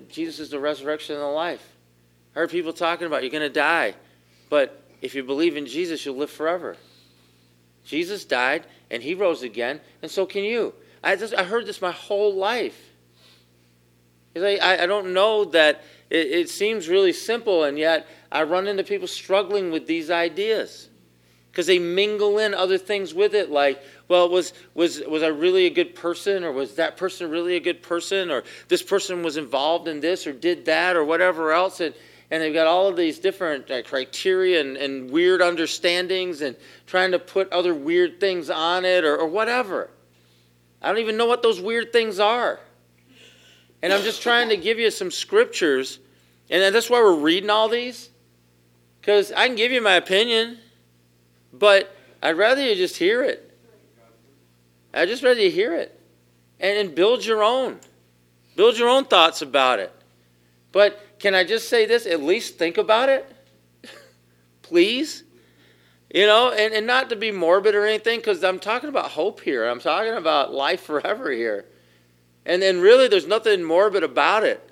[0.09, 1.73] Jesus is the resurrection and the life.
[2.35, 3.95] I heard people talking about you're going to die.
[4.49, 6.77] But if you believe in Jesus, you'll live forever.
[7.85, 10.75] Jesus died and he rose again, and so can you.
[11.03, 12.93] I, just, I heard this my whole life.
[14.37, 18.85] I, I don't know that it, it seems really simple, and yet I run into
[18.85, 20.89] people struggling with these ideas
[21.51, 25.67] because they mingle in other things with it like well was was was i really
[25.67, 29.37] a good person or was that person really a good person or this person was
[29.37, 31.81] involved in this or did that or whatever else?
[31.81, 31.95] And
[32.31, 37.13] and they've got all of these different uh, criteria and, and weird understandings and trying
[37.13, 39.91] to put other weird things on it or, or whatever.
[40.83, 42.59] I don't even know what those weird things are.
[43.83, 45.99] And i'm just trying to give you some scriptures
[46.51, 48.09] and that's why we're reading all these
[49.01, 50.59] because i can give you my opinion
[51.53, 53.44] but I'd rather you just hear it.
[54.95, 56.01] I'd just rather you hear it.
[56.61, 57.81] And, and build your own.
[58.57, 59.93] Build your own thoughts about it.
[60.73, 62.07] But can I just say this?
[62.07, 63.31] At least think about it.
[64.63, 65.25] Please.
[66.13, 69.41] You know, and, and not to be morbid or anything, because I'm talking about hope
[69.41, 69.67] here.
[69.67, 71.67] I'm talking about life forever here.
[72.47, 74.71] And then really, there's nothing morbid about it.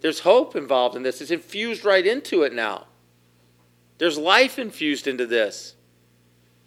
[0.00, 1.20] There's hope involved in this.
[1.20, 2.86] It's infused right into it now.
[3.98, 5.74] There's life infused into this.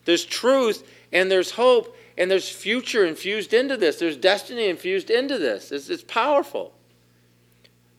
[0.06, 3.96] There's truth and there's hope and there's future infused into this.
[3.96, 5.72] There's destiny infused into this.
[5.72, 6.74] It's, it's powerful.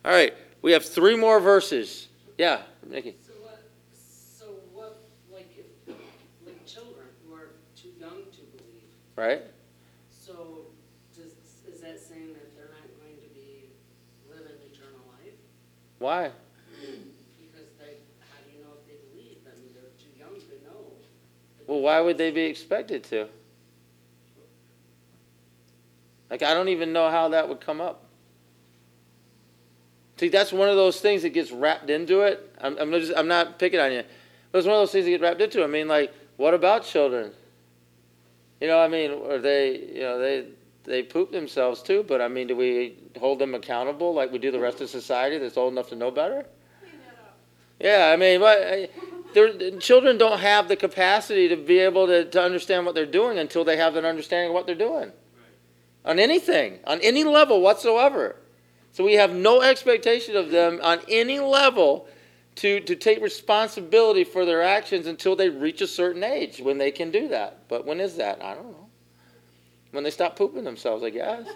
[0.05, 2.09] All right, we have three more verses.
[2.37, 3.17] Yeah, Nikki.
[3.27, 3.63] So what,
[3.95, 5.01] so what,
[5.33, 5.95] like, if,
[6.47, 9.43] like children who are too young to believe, Right?
[10.11, 10.67] so
[11.17, 11.33] does,
[11.67, 13.71] is that saying that they're not going to be
[14.29, 15.33] living eternal life?
[15.99, 16.31] Why?
[16.79, 19.39] Because they, how do you know if they believe?
[19.47, 20.93] I mean, they're too young to know.
[21.67, 23.29] Well, why would they be expected to?
[26.31, 28.05] Like, I don't even know how that would come up.
[30.19, 32.55] See, that's one of those things that gets wrapped into it.
[32.61, 34.05] I'm, I'm, just, I'm not picking on you.
[34.53, 35.65] But it's one of those things that get wrapped into it.
[35.65, 37.33] I mean, like, what about children?
[38.61, 40.47] You know, I mean, are they, you know, they,
[40.85, 44.51] they poop themselves too, but I mean, do we hold them accountable like we do
[44.51, 46.45] the rest of society that's old enough to know better?
[47.81, 48.41] Yeah, I mean,
[49.33, 53.39] they're- children don't have the capacity to be able to, to understand what they're doing
[53.39, 55.13] until they have an understanding of what they're doing.
[56.05, 58.37] On anything, on any level whatsoever.
[58.93, 62.09] So we have no expectation of them on any level
[62.57, 66.91] to, to take responsibility for their actions until they reach a certain age when they
[66.91, 67.69] can do that.
[67.69, 68.43] But when is that?
[68.43, 68.89] I don't know.
[69.93, 71.47] When they stop pooping themselves, I guess.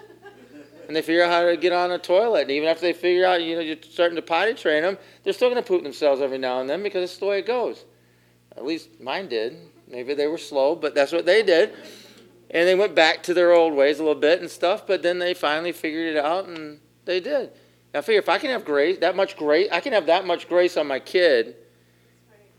[0.87, 2.43] and they figure out how to get on a toilet.
[2.43, 5.33] And even after they figure out, you know, you're starting to potty train them, they're
[5.33, 7.85] still going to poop themselves every now and then because it's the way it goes.
[8.55, 9.57] At least mine did.
[9.87, 11.73] Maybe they were slow, but that's what they did.
[12.49, 15.19] And they went back to their old ways a little bit and stuff, but then
[15.19, 17.51] they finally figured it out and they did.
[17.93, 20.49] I figure if I can have grace, that much grace, I can have that much
[20.49, 21.55] grace on my kid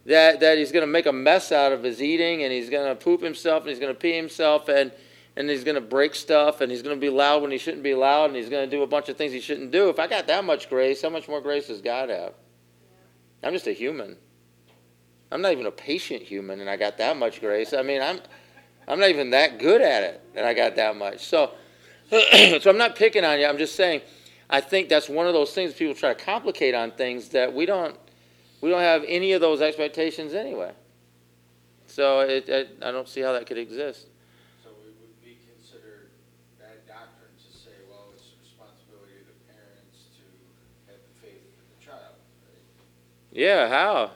[0.07, 2.89] that, that he's going to make a mess out of his eating and he's going
[2.89, 4.93] to poop himself and he's going to pee himself and,
[5.37, 7.83] and he's going to break stuff and he's going to be loud when he shouldn't
[7.83, 9.89] be loud and he's going to do a bunch of things he shouldn't do.
[9.89, 12.35] If I got that much grace, how much more grace does God have?
[13.43, 14.17] I'm just a human.
[15.31, 17.73] I'm not even a patient human and I got that much grace.
[17.75, 18.21] I mean, I'm,
[18.89, 21.25] I'm not even that good at it and I got that much.
[21.27, 21.53] So,
[22.11, 23.47] so I'm not picking on you.
[23.47, 24.03] I'm just saying,
[24.49, 27.67] I think that's one of those things people try to complicate on things that we
[27.67, 27.97] don't,
[28.61, 30.73] we don't have any of those expectations anyway.
[31.87, 34.07] So it, it, I don't see how that could exist.
[34.63, 36.11] So it would be considered
[36.61, 41.43] bad doctrine to say, well, it's the responsibility of the parents to have the faith
[41.43, 42.15] in the child,
[42.45, 43.33] right?
[43.33, 44.13] Yeah, how?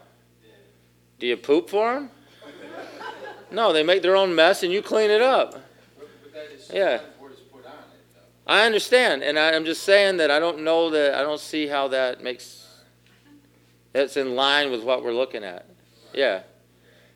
[1.19, 2.11] Do you poop for them?
[3.51, 5.53] No, they make their own mess and you clean it up.
[5.53, 5.63] But,
[6.33, 6.99] but Yeah.
[6.99, 7.79] sometimes what is put on it.
[8.47, 11.67] I understand, and I, I'm just saying that I don't know that I don't see
[11.67, 12.67] how that makes
[13.93, 15.67] that's in line with what we're looking at.
[16.13, 16.43] Yeah,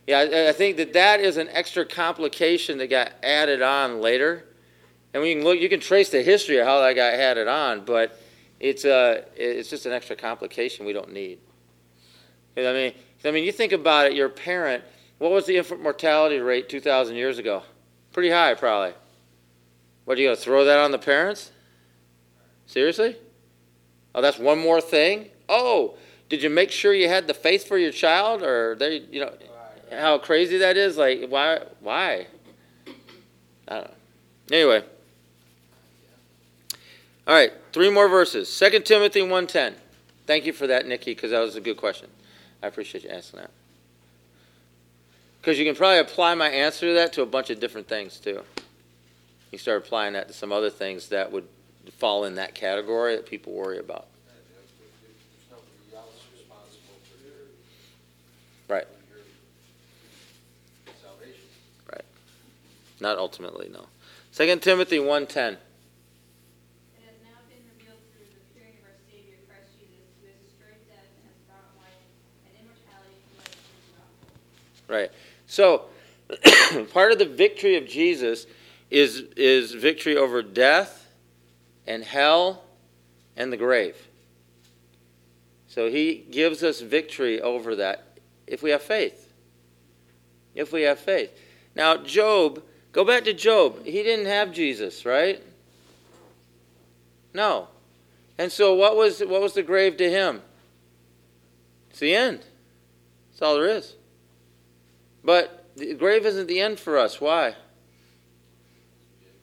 [0.06, 0.18] yeah.
[0.18, 4.44] I, I think that that is an extra complication that got added on later,
[5.12, 5.58] and we can look.
[5.58, 8.20] You can trace the history of how that got added on, but
[8.60, 11.38] it's a it's just an extra complication we don't need.
[12.56, 14.14] You know what I mean, I mean, you think about it.
[14.14, 14.84] Your parent.
[15.18, 17.62] What was the infant mortality rate 2,000 years ago?
[18.12, 18.94] Pretty high, probably.
[20.04, 21.50] What, are you going to throw that on the parents?
[22.66, 23.16] Seriously?
[24.14, 25.30] Oh, that's one more thing?
[25.48, 25.96] Oh,
[26.28, 28.42] did you make sure you had the faith for your child?
[28.42, 29.32] Or they, you know,
[29.90, 30.96] how crazy that is?
[30.96, 31.60] Like, why?
[31.80, 32.26] Why?
[33.68, 33.90] I don't know.
[34.52, 34.84] Anyway.
[37.26, 38.54] All right, three more verses.
[38.58, 39.74] 2 Timothy 1.10.
[40.26, 42.10] Thank you for that, Nikki, because that was a good question.
[42.62, 43.50] I appreciate you asking that.
[45.44, 48.16] Because you can probably apply my answer to that to a bunch of different things,
[48.16, 48.40] too.
[49.52, 51.46] You start applying that to some other things that would
[51.98, 54.06] fall in that category that people worry about.
[54.24, 54.72] There's
[55.50, 57.44] nobody else responsible for your.
[58.74, 58.88] Right.
[59.12, 61.44] your Salvation.
[63.00, 63.84] Not ultimately, no.
[64.32, 65.28] 2 Timothy 1.10.
[65.28, 70.40] It has now been revealed through the appearing of our Savior Christ Jesus, who has
[70.40, 72.00] destroyed death and has brought life
[72.48, 74.32] and immortality to life through the gospel.
[74.88, 75.12] Right.
[75.54, 75.84] So,
[76.92, 78.48] part of the victory of Jesus
[78.90, 81.14] is, is victory over death
[81.86, 82.64] and hell
[83.36, 83.96] and the grave.
[85.68, 89.32] So, he gives us victory over that if we have faith.
[90.56, 91.30] If we have faith.
[91.76, 93.84] Now, Job, go back to Job.
[93.84, 95.40] He didn't have Jesus, right?
[97.32, 97.68] No.
[98.38, 100.42] And so, what was, what was the grave to him?
[101.90, 102.40] It's the end.
[103.30, 103.94] That's all there is.
[105.24, 107.20] But the grave isn't the end for us.
[107.20, 107.56] Why?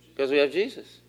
[0.10, 1.00] Because we have Jesus.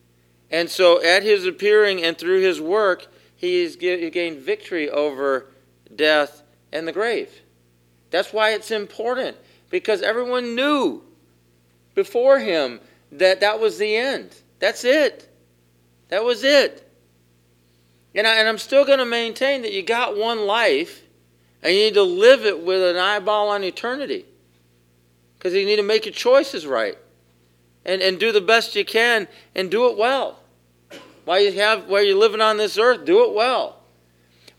[0.51, 3.07] And so at his appearing and through his work,
[3.37, 5.47] he has gained victory over
[5.95, 6.43] death
[6.73, 7.43] and the grave.
[8.11, 9.37] That's why it's important.
[9.71, 11.03] Because everyone knew
[11.95, 12.81] before him
[13.13, 14.35] that that was the end.
[14.59, 15.29] That's it.
[16.09, 16.89] That was it.
[18.15, 21.03] And, I, and I'm still going to maintain that you got one life
[21.63, 24.27] and you need to live it with an eyeball on eternity
[25.43, 26.97] because you need to make your choices right
[27.85, 29.27] and, and do the best you can
[29.57, 30.39] and do it well.
[31.25, 33.81] While you have while you're living on this earth, do it well.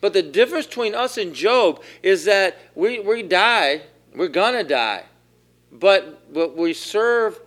[0.02, 5.06] But the difference between us and Job is that we, we die, we're gonna die.
[5.72, 7.40] But, but we serve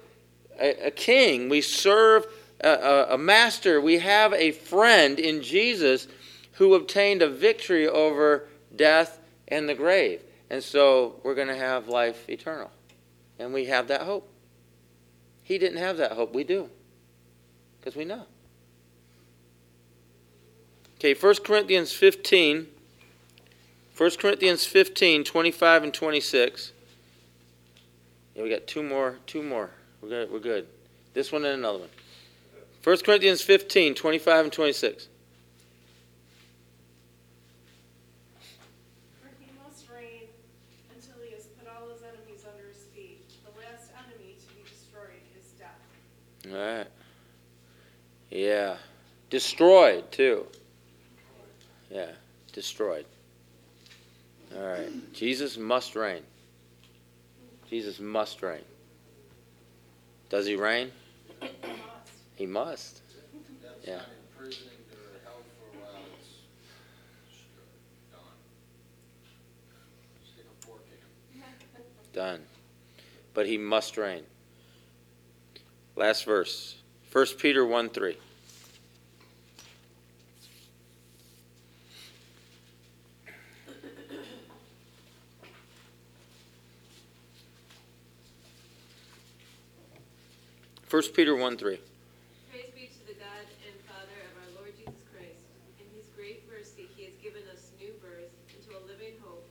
[0.58, 2.26] a, a king, we serve
[2.62, 6.08] a, a, a master, we have a friend in Jesus
[6.52, 10.22] who obtained a victory over death and the grave.
[10.48, 12.70] And so we're going to have life eternal.
[13.38, 14.28] And we have that hope.
[15.42, 16.34] He didn't have that hope.
[16.34, 16.70] We do.
[17.78, 18.24] Because we know.
[20.98, 22.68] Okay, 1 Corinthians 15.
[23.96, 26.72] 1 Corinthians 15, 25 and 26.
[28.34, 29.16] Yeah, we got two more.
[29.26, 29.70] Two more.
[30.02, 30.30] We're good.
[30.30, 30.66] We're good.
[31.14, 31.88] This one and another one.
[32.84, 35.08] 1 Corinthians 15, 25 and 26.
[39.22, 40.28] For he must reign
[40.94, 43.24] until he has put all his enemies under his feet.
[43.44, 45.80] The last enemy to be destroyed is death.
[46.52, 46.86] All right.
[48.30, 48.76] Yeah.
[49.30, 50.46] Destroyed, too.
[51.90, 52.10] Yeah.
[52.52, 53.06] Destroyed.
[54.56, 55.12] All right.
[55.12, 56.22] Jesus must reign.
[57.68, 58.62] Jesus must reign.
[60.28, 60.92] Does he reign?
[61.40, 61.62] He must.
[62.36, 63.00] He must.
[63.62, 63.96] That's Yeah.
[63.96, 66.28] not in prison or held for a while, it's
[67.28, 68.38] destroyed, done.
[70.24, 71.44] Stick a fork in him.
[72.12, 72.46] Done.
[73.34, 74.24] But he must reign.
[75.96, 76.76] Last verse.
[77.10, 78.16] 1 Peter 1 3.
[90.84, 91.78] First Peter 1 3.
[92.50, 93.28] Praise be to the God
[93.66, 95.40] and Father of our Lord Jesus Christ.
[95.80, 99.48] In his great mercy, he has given us new birth into a living hope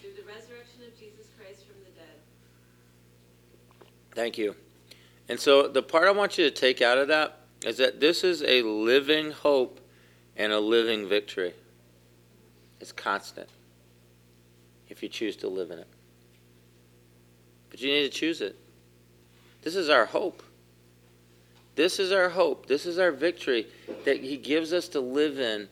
[0.00, 2.16] through the resurrection of Jesus Christ from the dead.
[4.14, 4.54] Thank you.
[5.32, 8.22] And so the part I want you to take out of that is that this
[8.22, 9.80] is a living hope
[10.36, 11.54] and a living victory.
[12.82, 13.48] It's constant
[14.90, 15.86] if you choose to live in it.
[17.70, 18.56] But you need to choose it.
[19.62, 20.42] This is our hope.
[21.76, 22.66] This is our hope.
[22.66, 23.68] This is our victory
[24.04, 25.66] that He gives us to live in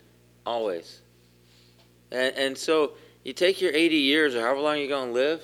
[0.47, 1.03] always.
[2.11, 2.93] And, and so
[3.25, 5.43] you take your 80 years or however long you're going to live,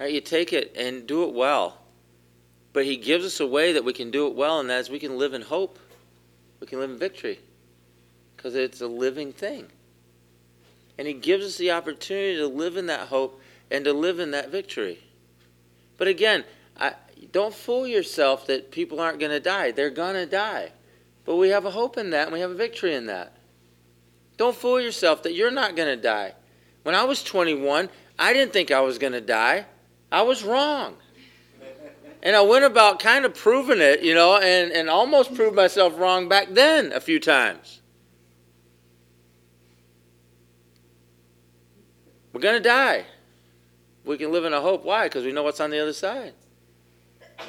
[0.00, 1.78] Right, you take it and do it well.
[2.78, 4.88] But He gives us a way that we can do it well, and that is
[4.88, 5.80] we can live in hope.
[6.60, 7.40] We can live in victory
[8.36, 9.66] because it's a living thing.
[10.96, 14.30] And He gives us the opportunity to live in that hope and to live in
[14.30, 15.00] that victory.
[15.96, 16.44] But again,
[16.78, 16.94] I,
[17.32, 19.72] don't fool yourself that people aren't going to die.
[19.72, 20.70] They're going to die.
[21.24, 23.32] But we have a hope in that and we have a victory in that.
[24.36, 26.34] Don't fool yourself that you're not going to die.
[26.84, 27.88] When I was 21,
[28.20, 29.66] I didn't think I was going to die.
[30.12, 30.94] I was wrong.
[32.22, 35.98] And I went about kind of proving it, you know, and, and almost proved myself
[35.98, 37.80] wrong back then a few times.
[42.32, 43.04] We're going to die.
[44.04, 44.84] We can live in a hope.
[44.84, 45.04] Why?
[45.04, 46.34] Because we know what's on the other side.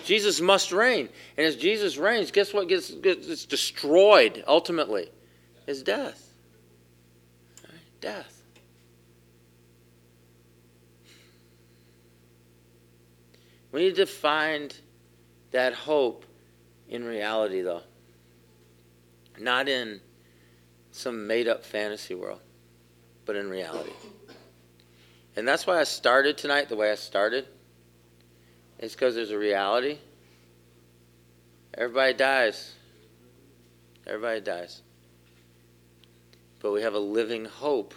[0.04, 1.10] Jesus must reign.
[1.38, 5.10] And as Jesus reigns, guess what gets, gets destroyed ultimately?
[5.68, 6.34] Is death.
[7.64, 7.80] Right?
[8.02, 8.39] Death.
[13.72, 14.76] We need to find
[15.52, 16.26] that hope
[16.88, 17.84] in reality, though,
[19.38, 20.02] not in
[20.92, 22.42] some made up fantasy world,
[23.26, 23.92] but in reality.
[25.36, 27.46] And that's why I started tonight the way I started.
[28.80, 30.00] It's because there's a reality.
[31.76, 32.74] Everybody dies.
[34.08, 34.82] Everybody dies.
[36.60, 37.94] But we have a living hope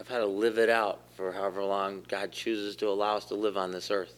[0.00, 3.34] of how to live it out for however long God chooses to allow us to
[3.34, 4.14] live on this earth.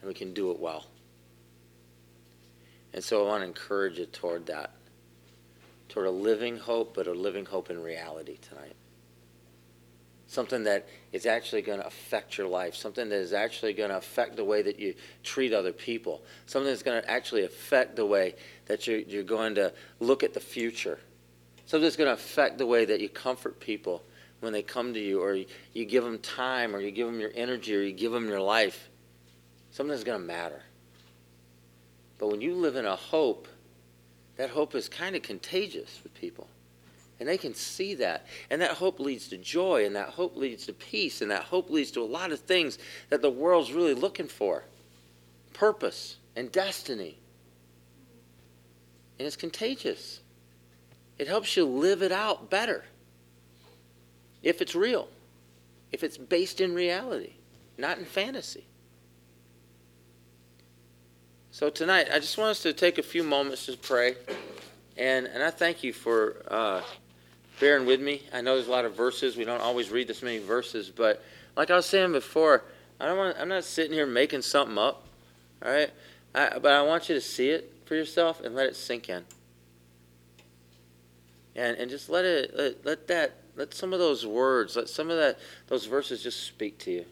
[0.00, 0.86] And we can do it well.
[2.94, 4.70] And so I want to encourage you toward that.
[5.88, 8.76] Toward a living hope, but a living hope in reality tonight
[10.28, 13.96] something that is actually going to affect your life, something that is actually going to
[13.96, 14.94] affect the way that you
[15.24, 18.36] treat other people, something that's going to actually affect the way
[18.66, 21.00] that you're, you're going to look at the future,
[21.66, 24.04] something that's going to affect the way that you comfort people
[24.40, 27.20] when they come to you, or you, you give them time, or you give them
[27.20, 28.88] your energy, or you give them your life.
[29.70, 30.62] Something that's going to matter.
[32.18, 33.48] But when you live in a hope,
[34.36, 36.48] that hope is kind of contagious with people.
[37.18, 38.26] And they can see that.
[38.48, 41.68] And that hope leads to joy, and that hope leads to peace, and that hope
[41.68, 42.78] leads to a lot of things
[43.10, 44.64] that the world's really looking for
[45.52, 47.18] purpose and destiny.
[49.18, 50.20] And it's contagious.
[51.18, 52.84] It helps you live it out better
[54.42, 55.08] if it's real,
[55.92, 57.34] if it's based in reality,
[57.78, 58.64] not in fantasy.
[61.50, 64.14] So tonight, I just want us to take a few moments to pray.
[64.96, 66.42] And, and I thank you for.
[66.48, 66.82] Uh,
[67.60, 68.22] bearing with me.
[68.32, 69.36] I know there's a lot of verses.
[69.36, 71.22] We don't always read this many verses, but
[71.56, 72.64] like I was saying before,
[72.98, 73.36] I don't want.
[73.38, 75.04] I'm not sitting here making something up.
[75.64, 75.90] All right,
[76.34, 79.24] I, but I want you to see it for yourself and let it sink in.
[81.56, 85.10] And and just let it let, let that let some of those words, let some
[85.10, 87.04] of that those verses just speak to you.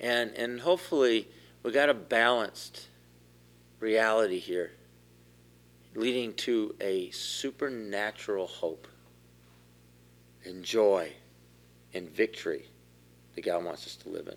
[0.00, 1.28] And and hopefully
[1.62, 2.86] we got a balanced
[3.78, 4.72] reality here
[5.94, 8.86] leading to a supernatural hope
[10.44, 11.12] and joy
[11.92, 12.64] and victory
[13.34, 14.36] that God wants us to live in.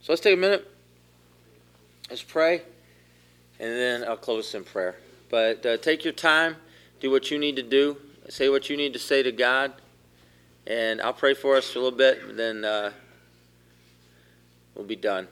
[0.00, 0.70] So let's take a minute.
[2.10, 2.62] Let's pray,
[3.58, 4.96] and then I'll close in prayer.
[5.30, 6.56] But uh, take your time,
[7.00, 7.96] do what you need to do,
[8.28, 9.72] say what you need to say to God,
[10.66, 12.92] and I'll pray for us for a little bit, and then uh,
[14.74, 15.28] we'll be done.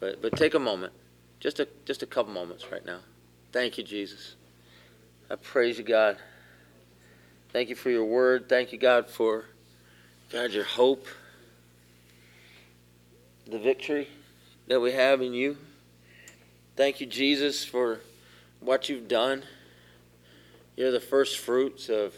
[0.00, 0.92] But but take a moment,
[1.40, 3.00] just a just a couple moments right now.
[3.52, 4.34] Thank you, Jesus.
[5.30, 6.18] I praise you, God.
[7.52, 8.48] Thank you for your word.
[8.48, 9.46] Thank you, God, for
[10.30, 11.06] God your hope,
[13.46, 14.08] the victory
[14.66, 15.56] that we have in you.
[16.76, 18.00] Thank you, Jesus, for
[18.60, 19.44] what you've done.
[20.76, 22.14] You're the first fruits of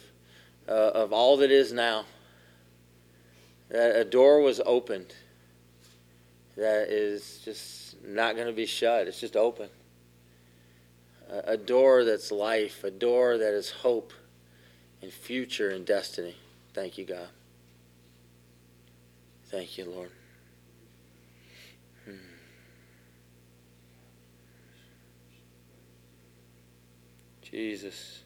[0.69, 2.05] uh, of all that is now.
[3.71, 5.15] That a door was opened
[6.57, 9.07] that is just not going to be shut.
[9.07, 9.69] It's just open
[11.29, 14.13] a door that's life, a door that is hope
[15.03, 16.37] and future and destiny.
[16.73, 17.29] Thank you, God.
[19.47, 20.11] Thank you, Lord.
[27.51, 28.23] Jesus.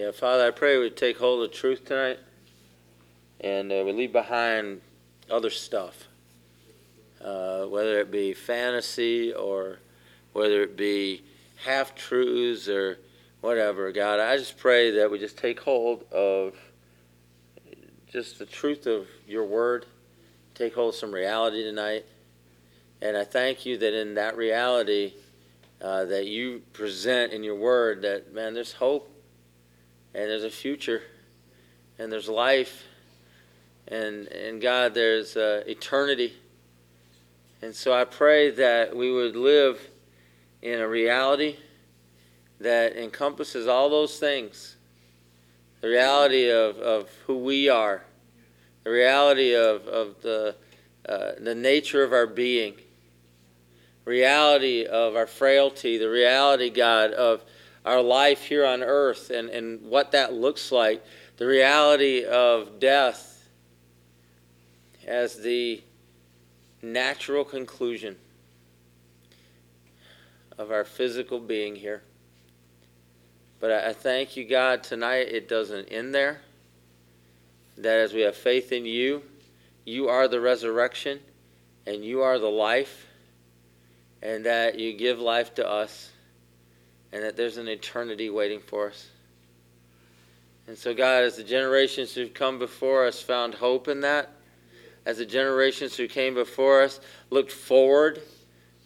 [0.00, 2.18] Yeah, Father, I pray we take hold of truth tonight.
[3.38, 4.80] and uh, we leave behind
[5.30, 6.08] other stuff,
[7.22, 9.78] uh, whether it be fantasy or
[10.32, 11.22] whether it be
[11.66, 12.98] half truths or
[13.42, 13.92] whatever.
[13.92, 16.54] God, I just pray that we just take hold of
[18.10, 19.84] just the truth of your word,
[20.54, 22.06] take hold of some reality tonight.
[23.02, 25.12] And I thank you that in that reality
[25.82, 29.18] uh, that you present in your word, that, man, there's hope
[30.14, 31.02] and there's a future
[31.98, 32.84] and there's life.
[33.88, 36.34] And, and God, there's uh, eternity.
[37.62, 39.80] And so I pray that we would live
[40.62, 41.56] in a reality
[42.60, 44.76] that encompasses all those things
[45.80, 48.04] the reality of, of who we are,
[48.84, 50.54] the reality of, of the,
[51.08, 52.74] uh, the nature of our being,
[54.04, 57.42] reality of our frailty, the reality, God, of
[57.84, 61.04] our life here on earth and, and what that looks like,
[61.36, 63.48] the reality of death
[65.06, 65.82] as the
[66.82, 68.16] natural conclusion
[70.58, 72.02] of our physical being here.
[73.60, 76.42] But I, I thank you, God, tonight it doesn't end there.
[77.78, 79.22] That as we have faith in you,
[79.86, 81.20] you are the resurrection
[81.86, 83.06] and you are the life,
[84.22, 86.10] and that you give life to us,
[87.12, 89.08] and that there's an eternity waiting for us.
[90.66, 94.30] And so, God, as the generations who've come before us found hope in that,
[95.04, 97.00] as the generations who came before us
[97.30, 98.20] looked forward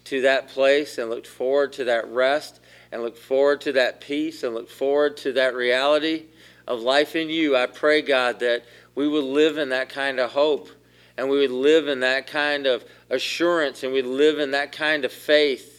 [0.05, 2.61] to that place and looked forward to that rest
[2.93, 6.25] and looked forward to that peace and looked forward to that reality
[6.67, 8.65] of life in you, I pray, God, that
[8.95, 10.71] we would live in that kind of hope
[11.17, 15.05] and we would live in that kind of assurance and we live in that kind
[15.05, 15.74] of faith.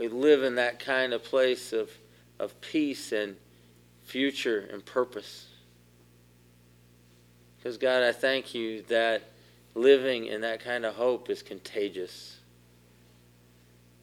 [0.00, 1.90] We live in that kind of place of,
[2.38, 3.36] of peace and
[4.02, 5.46] future and purpose.
[7.58, 9.24] Because, God, I thank you that
[9.74, 12.38] living in that kind of hope is contagious.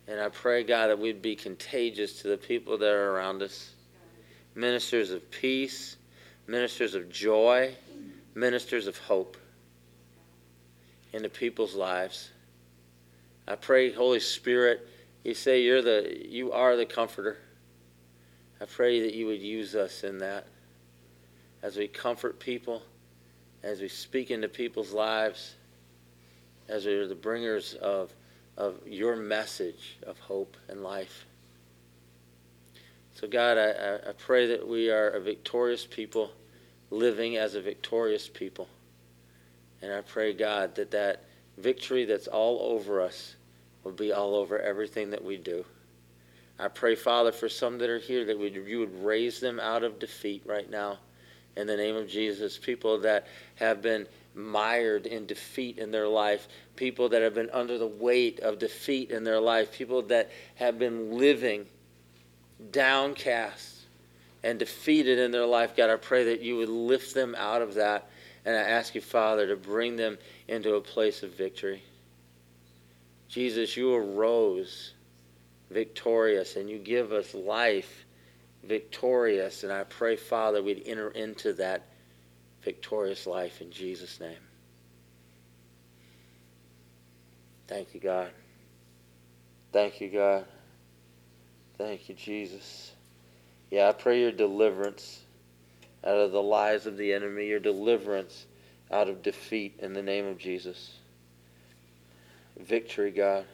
[0.08, 3.72] And I pray, God, that we'd be contagious to the people that are around us.
[4.54, 5.98] Ministers of peace,
[6.45, 7.74] ministers of joy,
[8.36, 9.36] ministers of hope
[11.11, 12.30] into people's lives.
[13.48, 14.88] I pray, Holy Spirit,
[15.28, 17.38] you say you're the you are the comforter.
[18.62, 20.48] I pray that you would use us in that
[21.62, 22.82] as we comfort people,
[23.62, 25.56] as we speak into people's lives,
[26.70, 28.14] as we are the bringers of,
[28.56, 31.26] of your message of hope and life.
[33.16, 36.32] So, God, I, I pray that we are a victorious people
[36.90, 38.70] living as a victorious people.
[39.82, 41.26] And I pray, God, that that
[41.58, 43.36] victory that's all over us
[43.88, 45.64] will be all over everything that we do.
[46.59, 49.84] I pray, Father, for some that are here that we, you would raise them out
[49.84, 50.97] of defeat right now
[51.55, 52.57] in the name of Jesus.
[52.57, 54.05] People that have been
[54.35, 59.09] mired in defeat in their life, people that have been under the weight of defeat
[59.09, 61.65] in their life, people that have been living
[62.72, 63.84] downcast
[64.43, 65.77] and defeated in their life.
[65.77, 68.09] God, I pray that you would lift them out of that.
[68.43, 70.18] And I ask you, Father, to bring them
[70.49, 71.84] into a place of victory.
[73.28, 74.94] Jesus, you arose
[75.70, 78.06] victorious and you give us life
[78.64, 79.64] victorious.
[79.64, 81.88] And I pray, Father, we'd enter into that
[82.62, 84.38] victorious life in Jesus' name.
[87.68, 88.32] Thank you, God.
[89.74, 90.45] Thank you, God.
[91.78, 92.91] Thank you, Jesus.
[93.70, 95.22] Yeah, I pray your deliverance
[96.04, 98.45] out of the lies of the enemy, your deliverance
[98.90, 100.97] out of defeat in the name of Jesus.
[102.59, 103.45] Victory, God.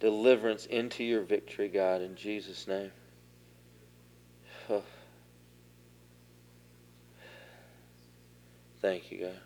[0.00, 2.90] Deliverance into your victory, God, in Jesus' name.
[4.68, 4.82] Oh.
[8.80, 9.40] Thank you, God.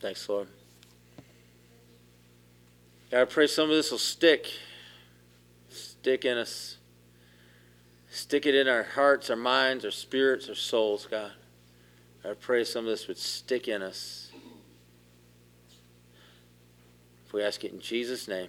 [0.00, 0.48] Thanks, Lord.
[3.10, 4.46] God, I pray some of this will stick.
[5.70, 6.76] Stick in us.
[8.10, 11.32] Stick it in our hearts, our minds, our spirits, our souls, God.
[12.24, 14.27] I pray some of this would stick in us.
[17.28, 18.48] If we ask it in Jesus' name.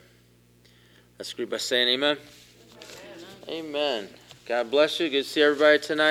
[1.18, 2.18] Let's agree by saying amen.
[3.50, 4.08] Amen.
[4.46, 5.10] God bless you.
[5.10, 6.08] Good to see everybody tonight.